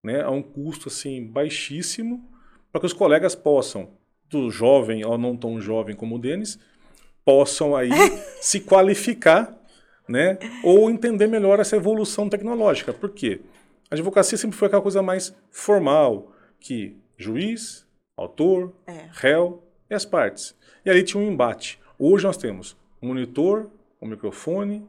[0.05, 2.29] né, a um custo assim baixíssimo,
[2.71, 3.89] para que os colegas possam,
[4.29, 6.59] do jovem ou não tão jovem como o Denis,
[7.25, 7.89] possam aí
[8.39, 9.57] se qualificar,
[10.07, 12.93] né, ou entender melhor essa evolução tecnológica.
[12.93, 13.41] Por quê?
[13.91, 19.09] A advocacia sempre foi aquela coisa mais formal, que juiz, autor, é.
[19.13, 20.55] réu e as partes.
[20.85, 21.81] E ali tinha um embate.
[21.99, 23.71] Hoje nós temos um monitor,
[24.01, 24.87] um microfone,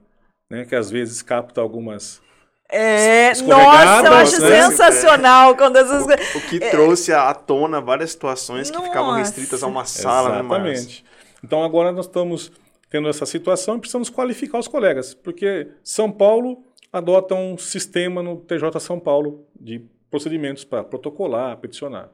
[0.50, 2.22] né, que às vezes capta algumas
[2.70, 4.64] é, nossa, eu acho né?
[4.64, 8.82] sensacional quando essas O, o que é, trouxe à tona várias situações nossa.
[8.82, 11.04] que ficavam restritas a uma sala, Exatamente.
[11.04, 11.10] Né,
[11.44, 12.52] então agora nós estamos
[12.90, 18.80] tendo essa situação, precisamos qualificar os colegas, porque São Paulo adota um sistema no TJ
[18.82, 22.10] São Paulo de procedimentos para protocolar, peticionar.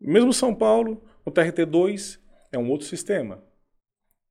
[0.00, 2.18] Mesmo São Paulo, o TRT2
[2.52, 3.42] é um outro sistema.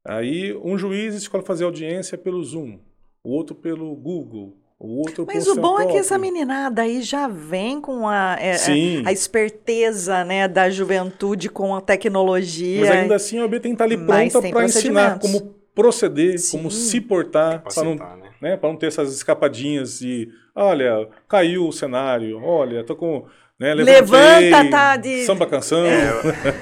[0.07, 2.79] Aí um juiz escolhe fazer audiência pelo Zoom,
[3.21, 5.89] o outro pelo Google, o outro Mas o bom próprio.
[5.89, 10.69] é que essa meninada aí já vem com a, é, é a esperteza né, da
[10.69, 12.79] juventude com a tecnologia.
[12.79, 16.57] Mas ainda assim a OAB tem que estar ali pronta para ensinar como proceder, Sim.
[16.57, 18.29] como se portar, para não, né?
[18.41, 23.25] né, não ter essas escapadinhas de, olha, caiu o cenário, olha, tô com...
[23.59, 25.25] Né, Levanta, tá de...
[25.25, 26.11] Samba canção, é.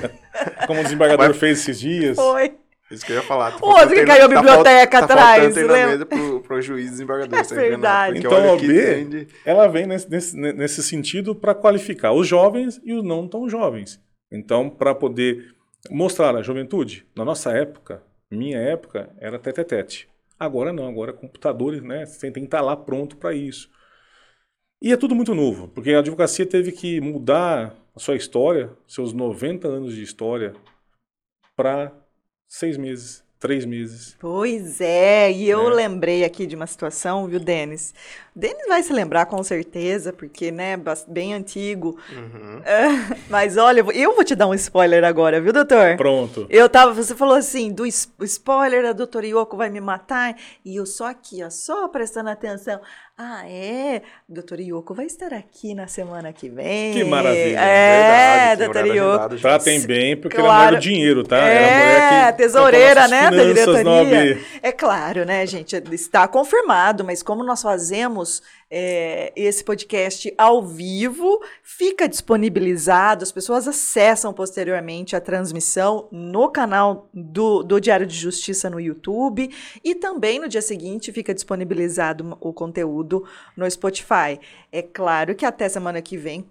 [0.66, 1.38] como o desembargador Mas...
[1.38, 2.16] fez esses dias.
[2.16, 2.54] Foi.
[2.96, 3.52] Isso que eu ia falar.
[3.52, 5.54] Tá Outro que caiu a tá biblioteca tá atrás.
[5.54, 6.06] Tá lembra?
[6.06, 7.39] pro, pro juiz desembargador.
[7.46, 8.20] É verdade.
[8.20, 13.04] Então a OB, ela vem nesse, nesse, nesse sentido para qualificar os jovens e os
[13.04, 14.00] não tão jovens.
[14.32, 15.54] Então, para poder
[15.89, 20.10] mostrar a juventude, na nossa época, minha época, era tete a tete.
[20.39, 22.06] Agora não, agora computadores, né?
[22.06, 23.70] Você tem que estar lá pronto para isso.
[24.82, 29.14] E é tudo muito novo, porque a advocacia teve que mudar a sua história, seus
[29.14, 30.54] 90 anos de história,
[31.56, 31.91] para
[32.56, 34.16] seis meses, três meses.
[34.18, 35.74] Pois é, e eu é.
[35.74, 37.93] lembrei aqui de uma situação, viu, Denis?
[38.34, 41.99] Denis vai se lembrar com certeza, porque, né, bem antigo.
[42.10, 42.60] Uhum.
[42.60, 45.97] Uh, mas olha, eu vou te dar um spoiler agora, viu, doutor?
[45.97, 46.47] Pronto.
[46.49, 50.86] Eu tava, você falou assim, do spoiler, a doutora Yoko vai me matar, e eu
[50.86, 52.80] só aqui, ó, só prestando atenção.
[53.18, 54.01] Ah, é?
[54.28, 56.91] Doutor Yoko vai estar aqui na semana que vem.
[56.91, 57.61] Que maravilha.
[57.61, 59.38] É, doutor Yoko.
[59.38, 60.51] Tratem bem, porque claro.
[60.51, 61.38] ela é do dinheiro, tá?
[61.38, 64.38] É, é tesoureira, né, da diretoria.
[64.66, 71.39] É claro, né, gente, está confirmado, mas como nós fazemos é, esse podcast ao vivo,
[71.61, 78.68] fica disponibilizado, as pessoas acessam posteriormente a transmissão no canal do, do Diário de Justiça
[78.68, 79.51] no YouTube
[79.84, 83.24] e também no dia seguinte fica disponibilizado o conteúdo
[83.55, 84.39] no Spotify.
[84.72, 86.43] É claro que até semana que vem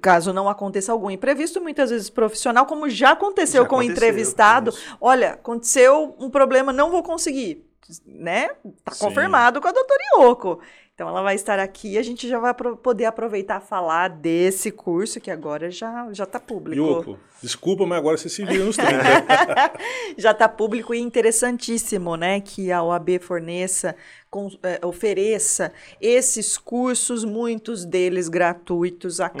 [0.00, 4.70] caso não aconteça algum imprevisto, muitas vezes profissional, como já aconteceu já com o entrevistado.
[4.70, 4.96] Isso.
[5.00, 7.66] Olha, aconteceu um problema, não vou conseguir
[8.06, 8.48] né?
[8.84, 9.04] Tá Sim.
[9.04, 10.60] confirmado com a doutora Ioko.
[10.96, 15.20] Então ela vai estar aqui e a gente já vai poder aproveitar falar desse curso
[15.20, 17.18] que agora já já está público.
[17.42, 18.94] Desculpa, mas agora você se vira nos 30.
[20.16, 23.94] já está público e interessantíssimo, né, que a OAB forneça
[24.30, 25.70] com, é, ofereça
[26.00, 29.32] esses cursos, muitos deles gratuitos à uhum.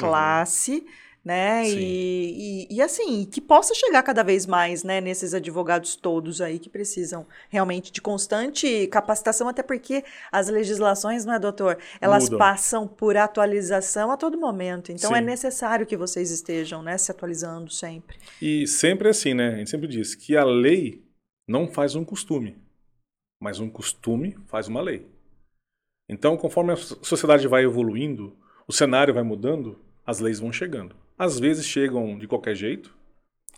[1.26, 1.68] Né?
[1.68, 6.56] E, e, e, assim, que possa chegar cada vez mais, né, nesses advogados todos aí
[6.56, 11.78] que precisam realmente de constante capacitação, até porque as legislações, não é, doutor?
[12.00, 12.38] Elas Mudam.
[12.38, 14.92] passam por atualização a todo momento.
[14.92, 15.22] Então é Sim.
[15.24, 18.16] é necessário que vocês estejam, né, se atualizando sempre.
[18.40, 19.54] E sempre assim, né?
[19.54, 21.02] A gente sempre diz que a lei
[21.48, 22.56] não faz um costume,
[23.42, 25.04] mas um costume faz uma lei.
[26.08, 30.94] Então, conforme a sociedade vai evoluindo, o cenário vai mudando, as leis vão chegando.
[31.18, 32.94] Às vezes chegam de qualquer jeito,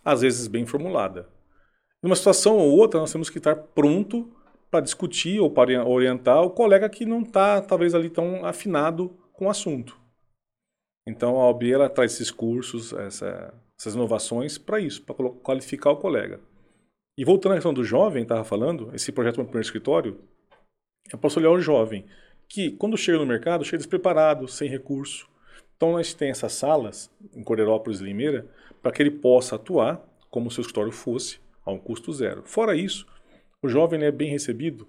[0.04, 1.28] às vezes bem formulada.
[2.02, 4.32] Em uma situação ou outra, nós temos que estar pronto
[4.70, 9.46] para discutir ou para orientar o colega que não está, talvez, ali tão afinado com
[9.46, 9.98] o assunto.
[11.06, 15.96] Então, a OAB ela traz esses cursos, essa, essas inovações para isso, para qualificar o
[15.96, 16.40] colega.
[17.16, 20.20] E voltando à questão do jovem, estava falando, esse projeto do primeiro escritório,
[21.10, 22.06] eu posso olhar o jovem,
[22.48, 25.28] que quando chega no mercado, chega despreparado, sem recurso,
[25.78, 28.44] então, nós temos essas salas em Cordeirópolis e Limeira
[28.82, 32.42] para que ele possa atuar como se o escritório fosse a um custo zero.
[32.44, 33.06] Fora isso,
[33.62, 34.88] o jovem é bem recebido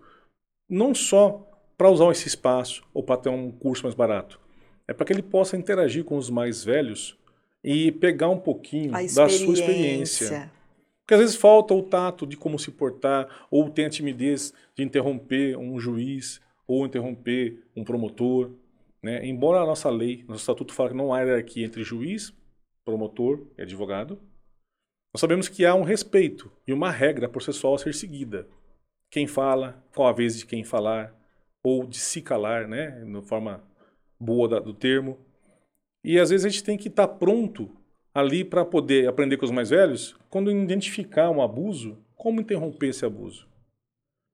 [0.68, 4.40] não só para usar esse espaço ou para ter um curso mais barato,
[4.88, 7.16] é para que ele possa interagir com os mais velhos
[7.64, 10.52] e pegar um pouquinho da sua experiência.
[11.02, 14.84] Porque às vezes falta o tato de como se portar, ou tem a timidez de
[14.84, 18.52] interromper um juiz, ou interromper um promotor.
[19.02, 19.26] Né?
[19.26, 22.34] Embora a nossa lei, nosso estatuto fala que não há hierarquia entre juiz,
[22.84, 24.20] promotor e advogado,
[25.14, 28.48] nós sabemos que há um respeito e uma regra processual a ser seguida.
[29.10, 31.16] Quem fala, qual a vez de quem falar,
[31.64, 33.64] ou de se calar, né, de forma
[34.20, 35.18] boa da, do termo.
[36.04, 37.76] E às vezes a gente tem que estar tá pronto
[38.14, 43.06] ali para poder aprender com os mais velhos, quando identificar um abuso, como interromper esse
[43.06, 43.48] abuso.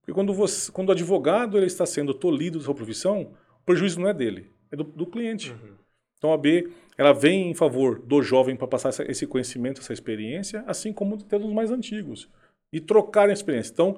[0.02, 4.00] Porque quando, você, quando o advogado ele está sendo tolhido da sua profissão, o prejuízo
[4.00, 5.52] não é dele, é do, do cliente.
[5.52, 5.76] Uhum.
[6.18, 10.64] Então a B ela vem em favor do jovem para passar esse conhecimento, essa experiência,
[10.66, 12.30] assim como dos mais antigos
[12.72, 13.72] e trocar a experiência.
[13.72, 13.98] Então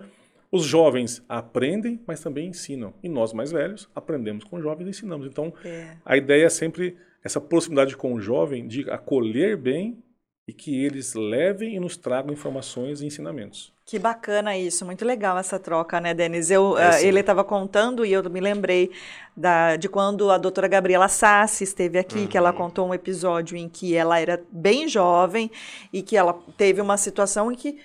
[0.51, 2.93] os jovens aprendem, mas também ensinam.
[3.03, 5.27] E nós mais velhos aprendemos com os jovens e ensinamos.
[5.27, 5.97] Então é.
[6.05, 10.01] a ideia é sempre essa proximidade com o jovem de acolher bem
[10.47, 13.75] e que eles levem e nos tragam informações e ensinamentos.
[13.85, 16.49] Que bacana isso, muito legal essa troca, né, Denis?
[16.49, 18.91] Eu, é, uh, ele estava contando e eu me lembrei
[19.35, 22.27] da, de quando a doutora Gabriela Sassi esteve aqui, uhum.
[22.27, 22.57] que ela uhum.
[22.57, 25.51] contou um episódio em que ela era bem jovem
[25.91, 27.77] e que ela teve uma situação em que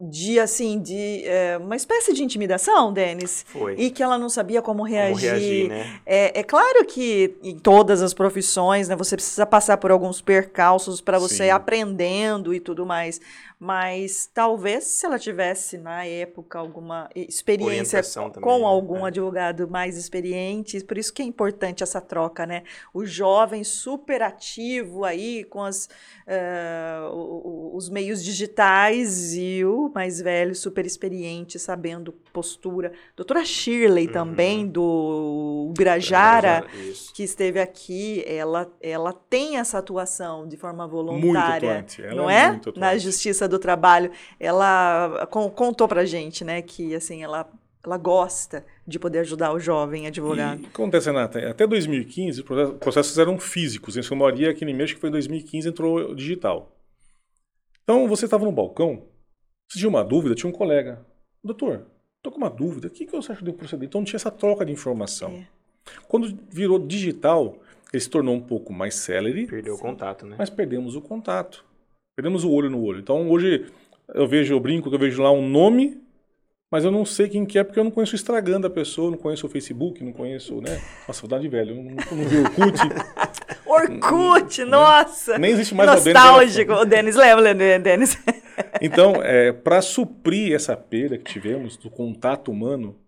[0.00, 3.74] de assim de é, uma espécie de intimidação, Denis, Foi.
[3.76, 5.30] e que ela não sabia como reagir.
[5.30, 6.00] Como reagir né?
[6.06, 11.00] é, é claro que em todas as profissões, né, você precisa passar por alguns percalços
[11.00, 13.20] para você ir aprendendo e tudo mais.
[13.60, 18.64] Mas talvez se ela tivesse na época alguma experiência também, com né?
[18.64, 19.08] algum é.
[19.08, 22.62] advogado mais experiente, por isso que é importante essa troca, né?
[22.94, 25.88] O jovem super ativo aí com as,
[26.28, 32.92] uh, os meios digitais e o mais velho super experiente, sabendo postura.
[33.16, 34.12] Doutora Shirley uhum.
[34.12, 36.64] também, do Birajara,
[37.12, 41.84] que esteve aqui, ela, ela tem essa atuação de forma voluntária,
[42.14, 42.60] não é?
[42.64, 42.78] é?
[42.78, 47.48] Na Justiça do Trabalho, ela contou pra gente, né, que assim, ela
[47.84, 50.62] ela gosta de poder ajudar o jovem advogado.
[50.62, 52.46] E acontece, Renata, até 2015 os
[52.78, 53.96] processos eram físicos.
[53.96, 56.76] Em sua maioria, aqui em México, que foi em 2015, entrou digital.
[57.82, 59.04] Então, você estava no balcão,
[59.66, 61.04] você tinha uma dúvida, tinha um colega.
[61.42, 61.86] Doutor,
[62.16, 63.88] estou com uma dúvida, o que, que você acha de proceder?
[63.88, 65.30] Então, não tinha essa troca de informação.
[65.30, 65.46] É.
[66.06, 67.56] Quando virou digital,
[67.92, 69.46] ele se tornou um pouco mais célere.
[69.46, 70.36] Perdeu o contato, né?
[70.38, 71.64] Mas perdemos o contato.
[72.18, 72.98] Perdemos o olho no olho.
[72.98, 73.66] Então hoje
[74.12, 76.02] eu vejo, eu brinco que eu vejo lá um nome,
[76.68, 79.12] mas eu não sei quem que é porque eu não conheço o Instagram da pessoa,
[79.12, 80.82] não conheço o Facebook, não conheço, né?
[81.06, 82.80] Nossa, vou dar de velho, eu não, não vi o Orkut.
[83.64, 85.38] Orkut, nossa!
[85.38, 86.72] Nem existe mais Nostálgico.
[86.72, 88.18] O Denis, lembra, Denis?
[88.82, 92.98] então, é, para suprir essa perda que tivemos do contato humano,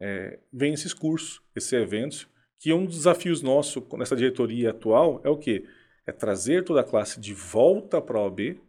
[0.00, 2.28] é, vem esses cursos, esses eventos,
[2.60, 5.64] que um dos desafios nossos nessa diretoria atual é o quê?
[6.06, 8.60] É trazer toda a classe de volta para a OAB,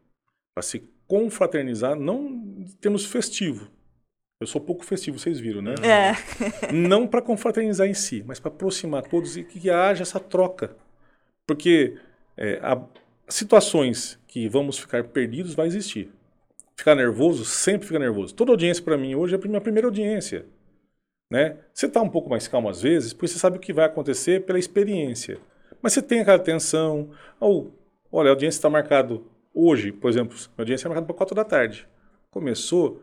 [0.56, 3.70] para se confraternizar, não em termos festivo.
[4.40, 5.76] Eu sou pouco festivo, vocês viram, né?
[5.84, 6.14] É.
[6.72, 10.76] não para confraternizar em si, mas para aproximar todos e que haja essa troca.
[11.46, 11.98] Porque
[12.36, 12.60] é,
[13.28, 16.12] situações que vamos ficar perdidos vai existir.
[16.76, 18.36] Ficar nervoso, sempre fica nervoso.
[18.36, 20.46] Toda audiência para mim hoje é a minha primeira audiência.
[21.32, 21.58] Né?
[21.74, 24.46] Você está um pouco mais calmo às vezes, porque você sabe o que vai acontecer
[24.46, 25.40] pela experiência.
[25.82, 27.12] Mas você tem aquela tensão.
[27.40, 27.74] Ou,
[28.12, 31.44] olha, a audiência está marcado hoje, por exemplo, a audiência é marcada para 4 da
[31.44, 31.88] tarde.
[32.30, 33.02] Começou,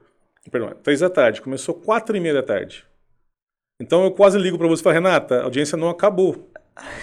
[0.50, 2.86] perdão, 3 da tarde, começou 4 e meia da tarde.
[3.80, 6.48] Então eu quase ligo para você e falo, Renata, a audiência não acabou.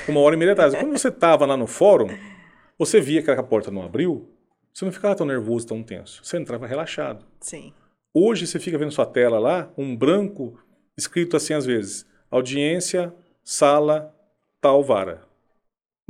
[0.07, 0.78] Uma hora e meia da tarde.
[0.78, 2.07] Quando você estava lá no fórum,
[2.78, 4.30] você via que a porta não abriu,
[4.74, 6.24] você não ficava tão nervoso, tão tenso.
[6.24, 7.26] Você entrava relaxado.
[7.39, 7.74] Sim.
[8.13, 10.59] Hoje você fica vendo sua tela lá, um branco
[10.97, 13.13] escrito assim às vezes: audiência,
[13.43, 14.13] sala,
[14.59, 15.22] tal vara.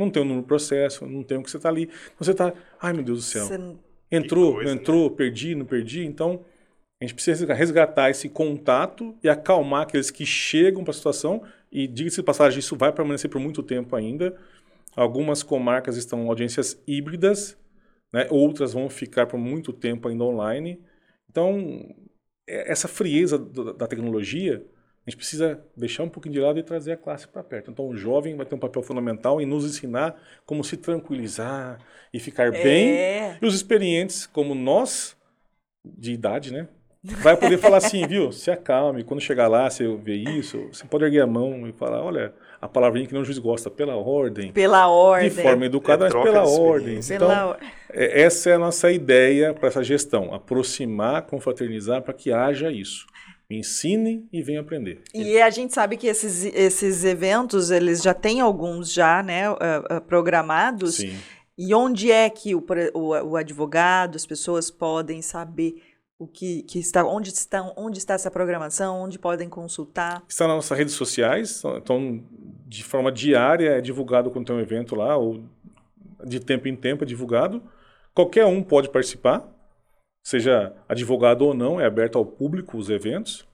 [0.05, 1.89] Não tem o número do processo, não tem o que você está ali.
[2.17, 3.45] Você está, ai meu Deus do céu.
[3.45, 3.59] Você...
[4.11, 4.81] Entrou, coisa, não né?
[4.81, 5.15] entrou, né?
[5.15, 6.05] perdi, não perdi.
[6.05, 6.43] Então,
[6.99, 11.41] a gente precisa resgatar esse contato e acalmar aqueles que chegam para a situação.
[11.71, 14.37] E, diga-se de passagem, isso vai permanecer por muito tempo ainda.
[14.95, 17.57] Algumas comarcas estão audiências híbridas,
[18.13, 18.27] né?
[18.29, 20.79] outras vão ficar por muito tempo ainda online.
[21.29, 21.95] Então,
[22.47, 24.65] é, essa frieza da tecnologia
[25.05, 27.71] a gente precisa deixar um pouquinho de lado e trazer a classe para perto.
[27.71, 31.79] Então, o jovem vai ter um papel fundamental em nos ensinar como se tranquilizar
[32.13, 32.63] e ficar é.
[32.63, 33.37] bem.
[33.41, 35.17] E os experientes, como nós,
[35.83, 36.67] de idade, né?
[37.03, 38.31] Vai poder falar assim, viu?
[38.31, 39.03] Se acalme.
[39.03, 42.31] Quando chegar lá, você vê isso, você pode erguer a mão e falar: olha,
[42.61, 44.51] a palavrinha que não juiz gosta, pela ordem.
[44.51, 45.29] Pela ordem.
[45.29, 46.99] De forma educada, é mas pela ordem.
[46.99, 47.57] Então,
[47.91, 53.07] é, essa é a nossa ideia para essa gestão: aproximar, confraternizar para que haja isso.
[53.55, 55.01] Ensine e venha aprender.
[55.13, 59.55] E a gente sabe que esses, esses eventos, eles já têm alguns já, né, uh,
[59.55, 60.95] uh, programados.
[60.95, 61.15] Sim.
[61.57, 65.75] E onde é que o, o, o, advogado, as pessoas podem saber
[66.17, 70.23] o que, que está, onde está, onde está essa programação, onde podem consultar?
[70.27, 72.23] Está nas nossas redes sociais, então
[72.67, 75.43] de forma diária é divulgado quando tem um evento lá, ou
[76.23, 77.61] de tempo em tempo é divulgado.
[78.13, 79.47] Qualquer um pode participar
[80.23, 83.47] seja advogado ou não, é aberto ao público os eventos.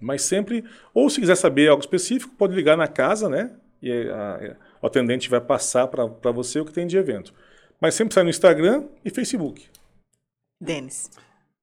[0.00, 0.64] Mas sempre,
[0.94, 3.56] ou se quiser saber algo específico, pode ligar na casa, né?
[3.82, 7.34] E a, a, o atendente vai passar para você o que tem de evento.
[7.80, 9.68] Mas sempre sai no Instagram e Facebook.
[10.60, 11.10] Denis.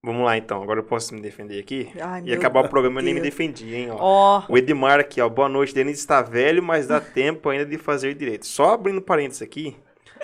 [0.02, 1.90] Vamos lá então, agora eu posso me defender aqui.
[2.00, 3.88] Ai, e acabar o programa eu nem me defendi, hein?
[3.90, 4.44] Ó.
[4.48, 4.52] Oh.
[4.52, 5.28] O Edmar aqui, ó.
[5.28, 8.46] Boa noite, Denis está velho, mas dá tempo ainda de fazer direito.
[8.46, 9.76] Só abrindo parênteses aqui,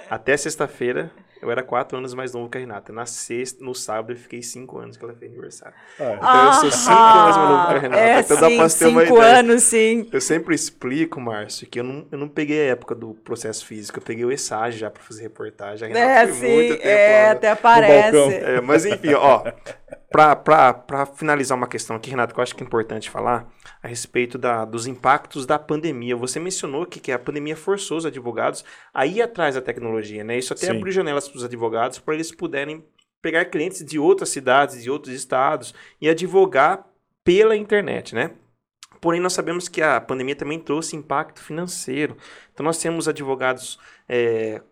[0.09, 1.11] até sexta-feira
[1.43, 2.93] Eu era quatro anos mais novo que a Renata.
[2.93, 5.75] Na sexta, no sábado, eu fiquei cinco anos que ela fez aniversário.
[5.99, 8.01] Ah, então eu sou cinco ah, anos mais novo que a Renata.
[8.01, 10.09] É, então sim, cinco anos, sim.
[10.13, 13.99] Eu sempre explico, Márcio, que eu não, eu não peguei a época do processo físico,
[13.99, 15.85] eu peguei o estágio já para fazer reportagem.
[15.85, 18.35] A Renata é, sim, muito tempo é, lá, até parece.
[18.35, 19.43] É, mas enfim, ó,
[20.13, 23.49] para finalizar uma questão aqui, Renato, que eu acho que é importante falar
[23.83, 26.15] a respeito da, dos impactos da pandemia.
[26.15, 30.39] Você mencionou que, que a pandemia forçou os advogados a ir atrás da tecnologia, né?
[30.39, 30.77] Isso até Sim.
[30.77, 32.85] abriu janelas para os advogados para eles puderem
[33.21, 36.87] pegar clientes de outras cidades, de outros estados e advogar
[37.25, 38.33] pela internet, né?
[39.01, 42.17] Porém, nós sabemos que a pandemia também trouxe impacto financeiro.
[42.53, 44.63] Então, nós temos advogados é,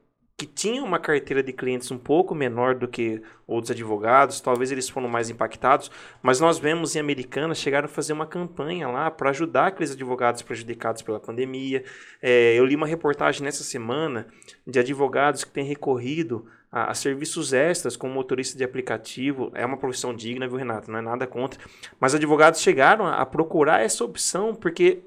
[0.41, 4.89] que tinham uma carteira de clientes um pouco menor do que outros advogados, talvez eles
[4.89, 5.91] foram mais impactados,
[6.23, 10.41] mas nós vemos em Americana chegaram a fazer uma campanha lá para ajudar aqueles advogados
[10.41, 11.85] prejudicados pela pandemia.
[12.23, 14.29] É, eu li uma reportagem nessa semana
[14.67, 19.53] de advogados que têm recorrido a, a, serviços extras como motorista de aplicativo.
[19.55, 20.91] É uma profissão digna, viu, Renato?
[20.91, 21.61] Não é nada contra.
[22.01, 25.03] Mas advogados chegaram a, a procurar essa opção porque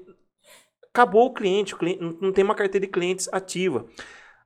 [0.92, 3.84] acabou o cliente, o cliente não tem uma carteira de clientes ativa.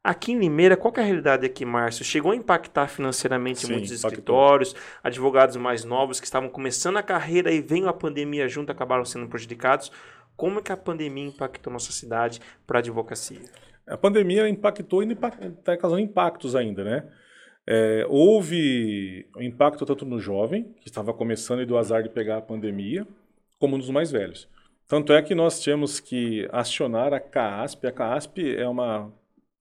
[0.02, 2.04] Aqui em Limeira, qual é a realidade aqui, Márcio?
[2.04, 4.10] Chegou a impactar financeiramente Sim, muitos impactou.
[4.10, 9.04] escritórios, advogados mais novos que estavam começando a carreira e veio a pandemia junto, acabaram
[9.04, 9.90] sendo prejudicados.
[10.36, 13.40] Como é que a pandemia impactou nossa cidade para a advocacia?
[13.86, 17.04] A pandemia impactou e está causando impactos ainda, né?
[17.66, 22.38] É, houve um impacto tanto no jovem, que estava começando e do azar de pegar
[22.38, 23.06] a pandemia,
[23.58, 24.48] como nos mais velhos.
[24.86, 27.86] Tanto é que nós tínhamos que acionar a CASP.
[27.86, 29.12] A CASP é uma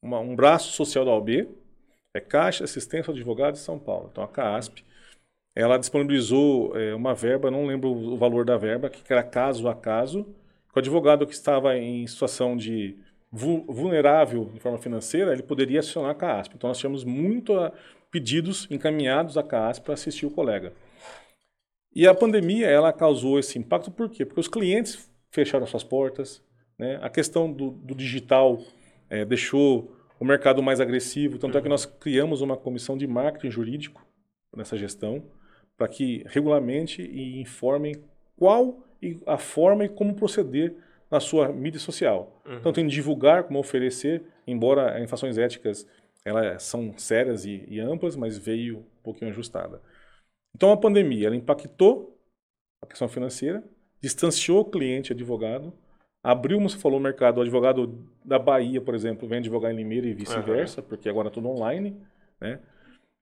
[0.08, 1.50] uma, um braço social da OAB,
[2.16, 4.10] é Caixa Assistência ao Advogado de São Paulo.
[4.12, 4.84] Então, a CASP,
[5.54, 9.76] ela disponibilizou é, uma verba, não lembro o valor da verba, que era caso a
[9.76, 10.24] caso,
[10.72, 12.98] que o advogado que estava em situação de
[13.32, 16.56] vulnerável de forma financeira, ele poderia acionar a CASP.
[16.56, 17.74] Então, nós tínhamos muito a, ah,
[18.10, 20.72] pedidos encaminhados à CASP para assistir o colega.
[21.94, 24.26] E a pandemia, ela causou esse impacto por quê?
[24.26, 26.42] Porque os clientes fecharam suas portas,
[26.80, 27.00] né?
[27.02, 28.60] a questão do, do digital
[29.10, 31.38] é, deixou o mercado mais agressivo.
[31.38, 31.60] Tanto uhum.
[31.60, 34.06] é que nós criamos uma comissão de marketing jurídico
[34.56, 35.24] nessa gestão
[35.78, 37.96] para que regulamente e informem
[38.36, 38.84] qual
[39.26, 40.76] a forma e como proceder
[41.10, 42.42] na sua mídia social.
[42.46, 42.62] Uhum.
[42.62, 45.88] Tanto em divulgar como oferecer, embora as infrações éticas
[46.26, 49.82] elas são sérias e, e, amplas, mas veio um pouquinho ajustada.
[50.54, 52.20] Então a pandemia ela impactou
[52.82, 53.64] a questão financeira,
[54.02, 55.74] distanciou o cliente advogado,
[56.24, 57.38] abriu, você falou, o mercado.
[57.38, 60.88] O advogado da Bahia, por exemplo, vem advogar em Limeira e vice-versa, uhum.
[60.88, 61.96] porque agora é tudo online.
[62.40, 62.60] Né?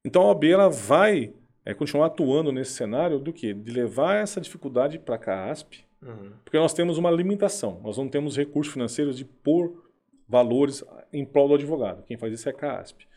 [0.03, 1.33] Então a OAB ela vai
[1.65, 3.53] é, continuar atuando nesse cenário do que?
[3.53, 6.33] De levar essa dificuldade para a CASP, uhum.
[6.43, 7.79] porque nós temos uma limitação.
[7.83, 9.83] Nós não temos recursos financeiros de pôr
[10.27, 12.03] valores em prol do advogado.
[12.03, 13.07] Quem faz isso é a CASP.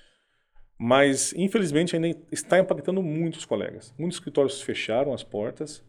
[0.78, 3.92] Mas, infelizmente, ainda está impactando muitos colegas.
[3.98, 5.84] Muitos escritórios fecharam as portas,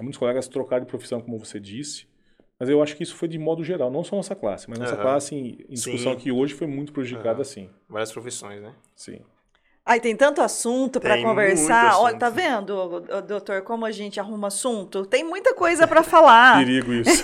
[0.00, 2.06] muitos colegas trocaram de profissão, como você disse.
[2.64, 4.96] Mas eu acho que isso foi de modo geral, não só nossa classe, mas nossa
[4.96, 5.02] uhum.
[5.02, 6.18] classe em, em discussão sim.
[6.18, 7.44] aqui hoje foi muito prejudicada, uhum.
[7.44, 7.68] sim.
[7.86, 8.72] Várias profissões, né?
[8.96, 9.20] Sim.
[9.84, 12.00] Ai, tem tanto assunto para conversar.
[12.00, 15.04] Olha, tá vendo, doutor, como a gente arruma assunto?
[15.04, 16.56] Tem muita coisa para falar.
[16.64, 17.22] Perigo isso.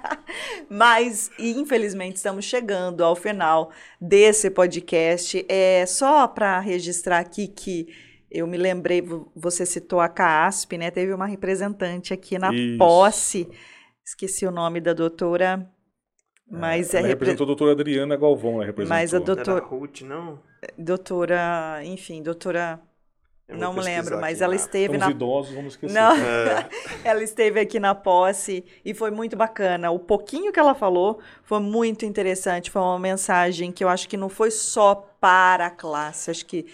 [0.68, 5.42] Mas, infelizmente, estamos chegando ao final desse podcast.
[5.48, 7.88] É só para registrar aqui que
[8.30, 9.02] eu me lembrei,
[9.34, 10.90] você citou a CASP, né?
[10.90, 12.76] Teve uma representante aqui na isso.
[12.76, 13.48] posse
[14.06, 15.68] Esqueci o nome da doutora.
[16.48, 18.96] Mas é, ela é representou a doutora Adriana Galvão, ela representou.
[18.96, 19.64] Mas a doutora.
[19.64, 20.38] Ruth, não?
[20.78, 22.78] Doutora, enfim, doutora.
[23.48, 25.10] não me lembro, mas ela esteve na.
[25.10, 25.92] idosos, vamos esquecer.
[25.92, 26.68] Não, é.
[27.02, 29.90] ela esteve aqui na posse e foi muito bacana.
[29.90, 32.70] O pouquinho que ela falou foi muito interessante.
[32.70, 36.64] Foi uma mensagem que eu acho que não foi só para a classe, acho que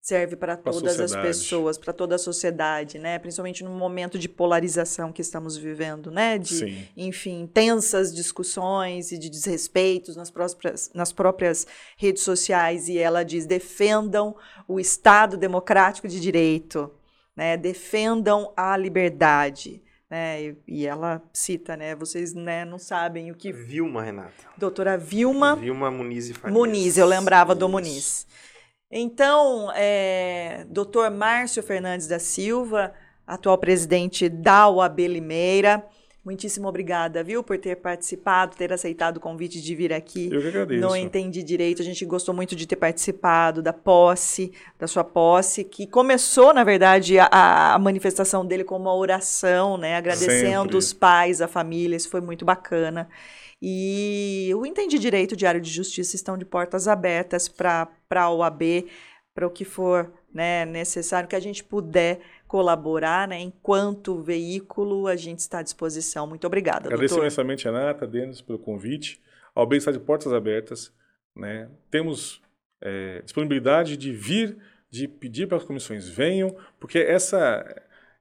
[0.00, 3.18] serve para todas as pessoas, para toda a sociedade, né?
[3.18, 6.38] Principalmente no momento de polarização que estamos vivendo, né?
[6.38, 6.88] De, Sim.
[6.96, 11.66] enfim, tensas discussões e de desrespeitos nas próprias, nas próprias
[11.98, 12.88] redes sociais.
[12.88, 14.34] E ela diz: defendam
[14.66, 16.90] o Estado democrático de direito,
[17.36, 17.56] né?
[17.56, 19.82] Defendam a liberdade.
[20.10, 21.94] Né, e ela cita, né?
[21.94, 23.52] Vocês né, não sabem o que.
[23.52, 24.32] Vilma, Renata.
[24.58, 25.54] Doutora Vilma.
[25.54, 26.58] Vilma Muniz e Farias.
[26.58, 27.60] Muniz, eu lembrava Isso.
[27.60, 28.26] do Muniz.
[28.90, 32.92] Então, é, doutor Márcio Fernandes da Silva,
[33.24, 35.84] atual presidente da UAB Limeira,
[36.24, 40.28] muitíssimo obrigada, viu, por ter participado, ter aceitado o convite de vir aqui.
[40.32, 40.80] Eu que agradeço.
[40.80, 45.62] Não entendi direito, a gente gostou muito de ter participado da posse, da sua posse,
[45.62, 50.76] que começou, na verdade, a, a manifestação dele com uma oração, né, agradecendo Sempre.
[50.76, 53.08] os pais, a família, isso foi muito bacana.
[53.62, 58.86] E o Entendi Direito, Diário de Justiça estão de portas abertas para a OAB,
[59.34, 65.16] para o que for né, necessário, que a gente puder colaborar, né, enquanto veículo, a
[65.16, 66.26] gente está à disposição.
[66.26, 67.24] Muito obrigada, Agradeço doutor.
[67.24, 69.20] imensamente, Renata, Denis, pelo convite.
[69.54, 70.92] A OAB está de portas abertas.
[71.36, 71.68] Né?
[71.90, 72.42] Temos
[72.80, 74.56] é, disponibilidade de vir,
[74.90, 77.64] de pedir para as comissões venham, porque essa,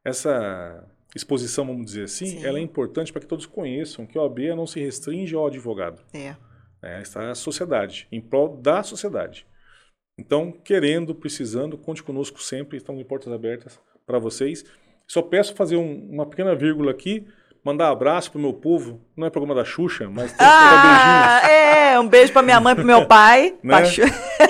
[0.03, 0.85] essa
[1.15, 2.45] exposição, vamos dizer assim, Sim.
[2.45, 6.01] ela é importante para que todos conheçam que a OAB não se restringe ao advogado.
[6.13, 6.35] É.
[6.81, 9.45] É, está a sociedade, em prol da sociedade.
[10.17, 14.63] Então, querendo, precisando, conte conosco sempre, estamos de portas abertas para vocês.
[15.07, 17.25] Só peço fazer um, uma pequena vírgula aqui,
[17.63, 19.01] mandar abraço pro meu povo.
[19.15, 22.83] Não é programa da Xuxa, mas tem ah, É, um beijo para minha mãe, para
[22.83, 23.55] meu pai.
[23.63, 23.83] né?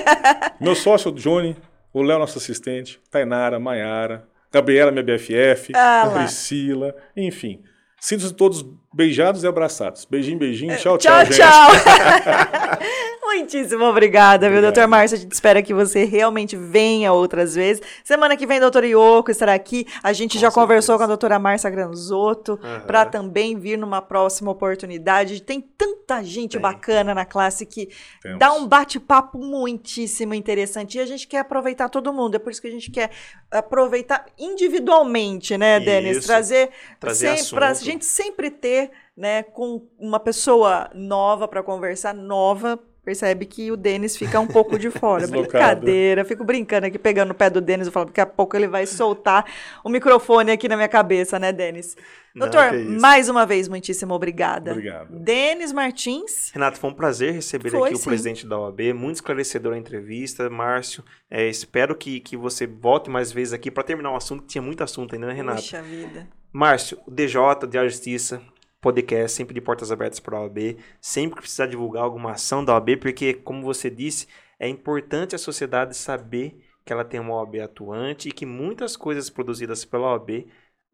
[0.60, 1.56] meu sócio Johnny,
[1.92, 7.62] o Léo, nosso assistente, Tainara, Maiara, Gabriela, minha BFF, ah, Priscila, enfim.
[8.00, 10.06] Sinto-se todos beijados e abraçados.
[10.06, 10.76] Beijinho, beijinho.
[10.76, 11.34] Tchau, tchau, tchau.
[11.34, 13.00] Tchau, tchau.
[13.32, 14.52] Muitíssimo obrigada, Obrigado.
[14.52, 15.16] viu, doutor Márcio?
[15.16, 17.80] A gente espera que você realmente venha outras vezes.
[18.02, 19.86] Semana que vem, doutor Ioco estará aqui.
[20.02, 20.60] A gente com já certeza.
[20.60, 22.80] conversou com a doutora Márcia Granzotto uhum.
[22.80, 25.42] para também vir numa próxima oportunidade.
[25.42, 26.60] Tem tanta gente Tem.
[26.60, 27.88] bacana na classe que
[28.20, 28.40] Temos.
[28.40, 30.98] dá um bate-papo muitíssimo interessante.
[30.98, 32.34] E a gente quer aproveitar todo mundo.
[32.34, 33.10] É por isso que a gente quer
[33.48, 36.26] aproveitar individualmente, né, Denis?
[36.26, 42.14] Trazer, Trazer sempre, para a gente sempre ter né, com uma pessoa nova para conversar,
[42.14, 42.78] nova,
[43.10, 45.26] percebe que o Denis fica um pouco de fora.
[45.28, 48.68] Brincadeira, fico brincando aqui, pegando o pé do Denis, eu falo, daqui a pouco ele
[48.68, 49.44] vai soltar
[49.82, 51.96] o microfone aqui na minha cabeça, né, Denis?
[52.32, 54.70] Doutor, mais uma vez, muitíssimo obrigada.
[54.70, 55.08] Obrigado.
[55.10, 56.52] Denis Martins.
[56.52, 58.02] Renato, foi um prazer receber foi, aqui sim.
[58.02, 60.48] o presidente da OAB, muito esclarecedor a entrevista.
[60.48, 64.50] Márcio, é, espero que, que você volte mais vezes aqui para terminar o assunto, que
[64.50, 65.62] tinha muito assunto ainda, né, Renato?
[65.62, 66.28] Puxa vida.
[66.52, 68.40] Márcio, o DJ, Diário Justiça,
[68.80, 72.74] podcast, sempre de portas abertas para a OAB, sempre que precisar divulgar alguma ação da
[72.74, 74.26] OAB, porque, como você disse,
[74.58, 79.28] é importante a sociedade saber que ela tem uma OAB atuante e que muitas coisas
[79.28, 80.46] produzidas pela OAB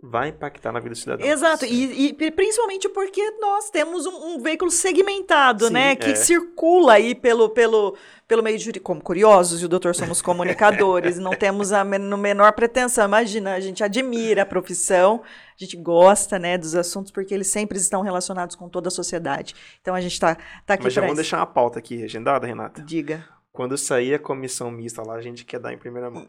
[0.03, 1.27] vai impactar na vida do cidadão.
[1.27, 6.15] Exato, e, e, principalmente porque nós temos um, um veículo segmentado, Sim, né, que é.
[6.15, 7.97] circula aí pelo, pelo,
[8.29, 12.53] pelo meio de como curiosos, e o doutor somos comunicadores, não temos a no menor
[12.53, 15.23] pretensão, imagina, a gente admira a profissão,
[15.59, 19.55] a gente gosta, né, dos assuntos porque eles sempre estão relacionados com toda a sociedade.
[19.81, 20.37] Então a gente está
[20.67, 22.83] tá aqui Mas já vamos deixar uma pauta aqui agendada, Renata?
[22.83, 23.36] Diga.
[23.57, 26.27] Quando sair a comissão mista lá, a gente quer dar em primeira mão.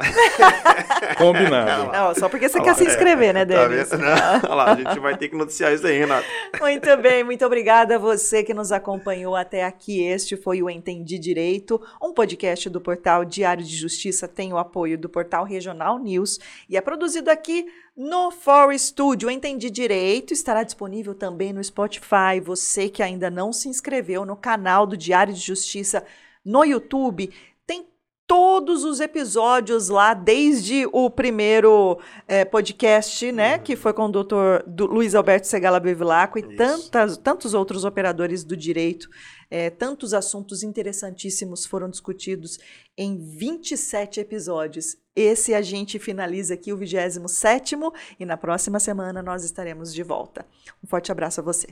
[1.20, 1.92] Combinado.
[1.92, 3.90] Não, só porque você Olha quer lá, se inscrever, é, né, tá Denis?
[3.90, 6.26] Tá Olha lá, a gente vai ter que noticiar isso aí, Renato.
[6.62, 10.02] Muito bem, muito obrigada a você que nos acompanhou até aqui.
[10.06, 14.98] Este foi o Entendi Direito, um podcast do portal Diário de Justiça, tem o apoio
[14.98, 19.30] do portal Regional News e é produzido aqui no For Studio.
[19.30, 22.40] Entendi Direito estará disponível também no Spotify.
[22.42, 26.06] Você que ainda não se inscreveu no canal do Diário de Justiça
[26.48, 27.30] no YouTube,
[27.66, 27.86] tem
[28.26, 33.64] todos os episódios lá, desde o primeiro é, podcast, né, uhum.
[33.64, 38.46] que foi com o doutor do Luiz Alberto Segala Bevilacqua e tantas, tantos outros operadores
[38.46, 39.10] do direito.
[39.50, 42.60] É, tantos assuntos interessantíssimos foram discutidos
[42.98, 44.98] em 27 episódios.
[45.16, 47.76] Esse a gente finaliza aqui o 27
[48.20, 50.46] e na próxima semana nós estaremos de volta.
[50.84, 51.68] Um forte abraço a você.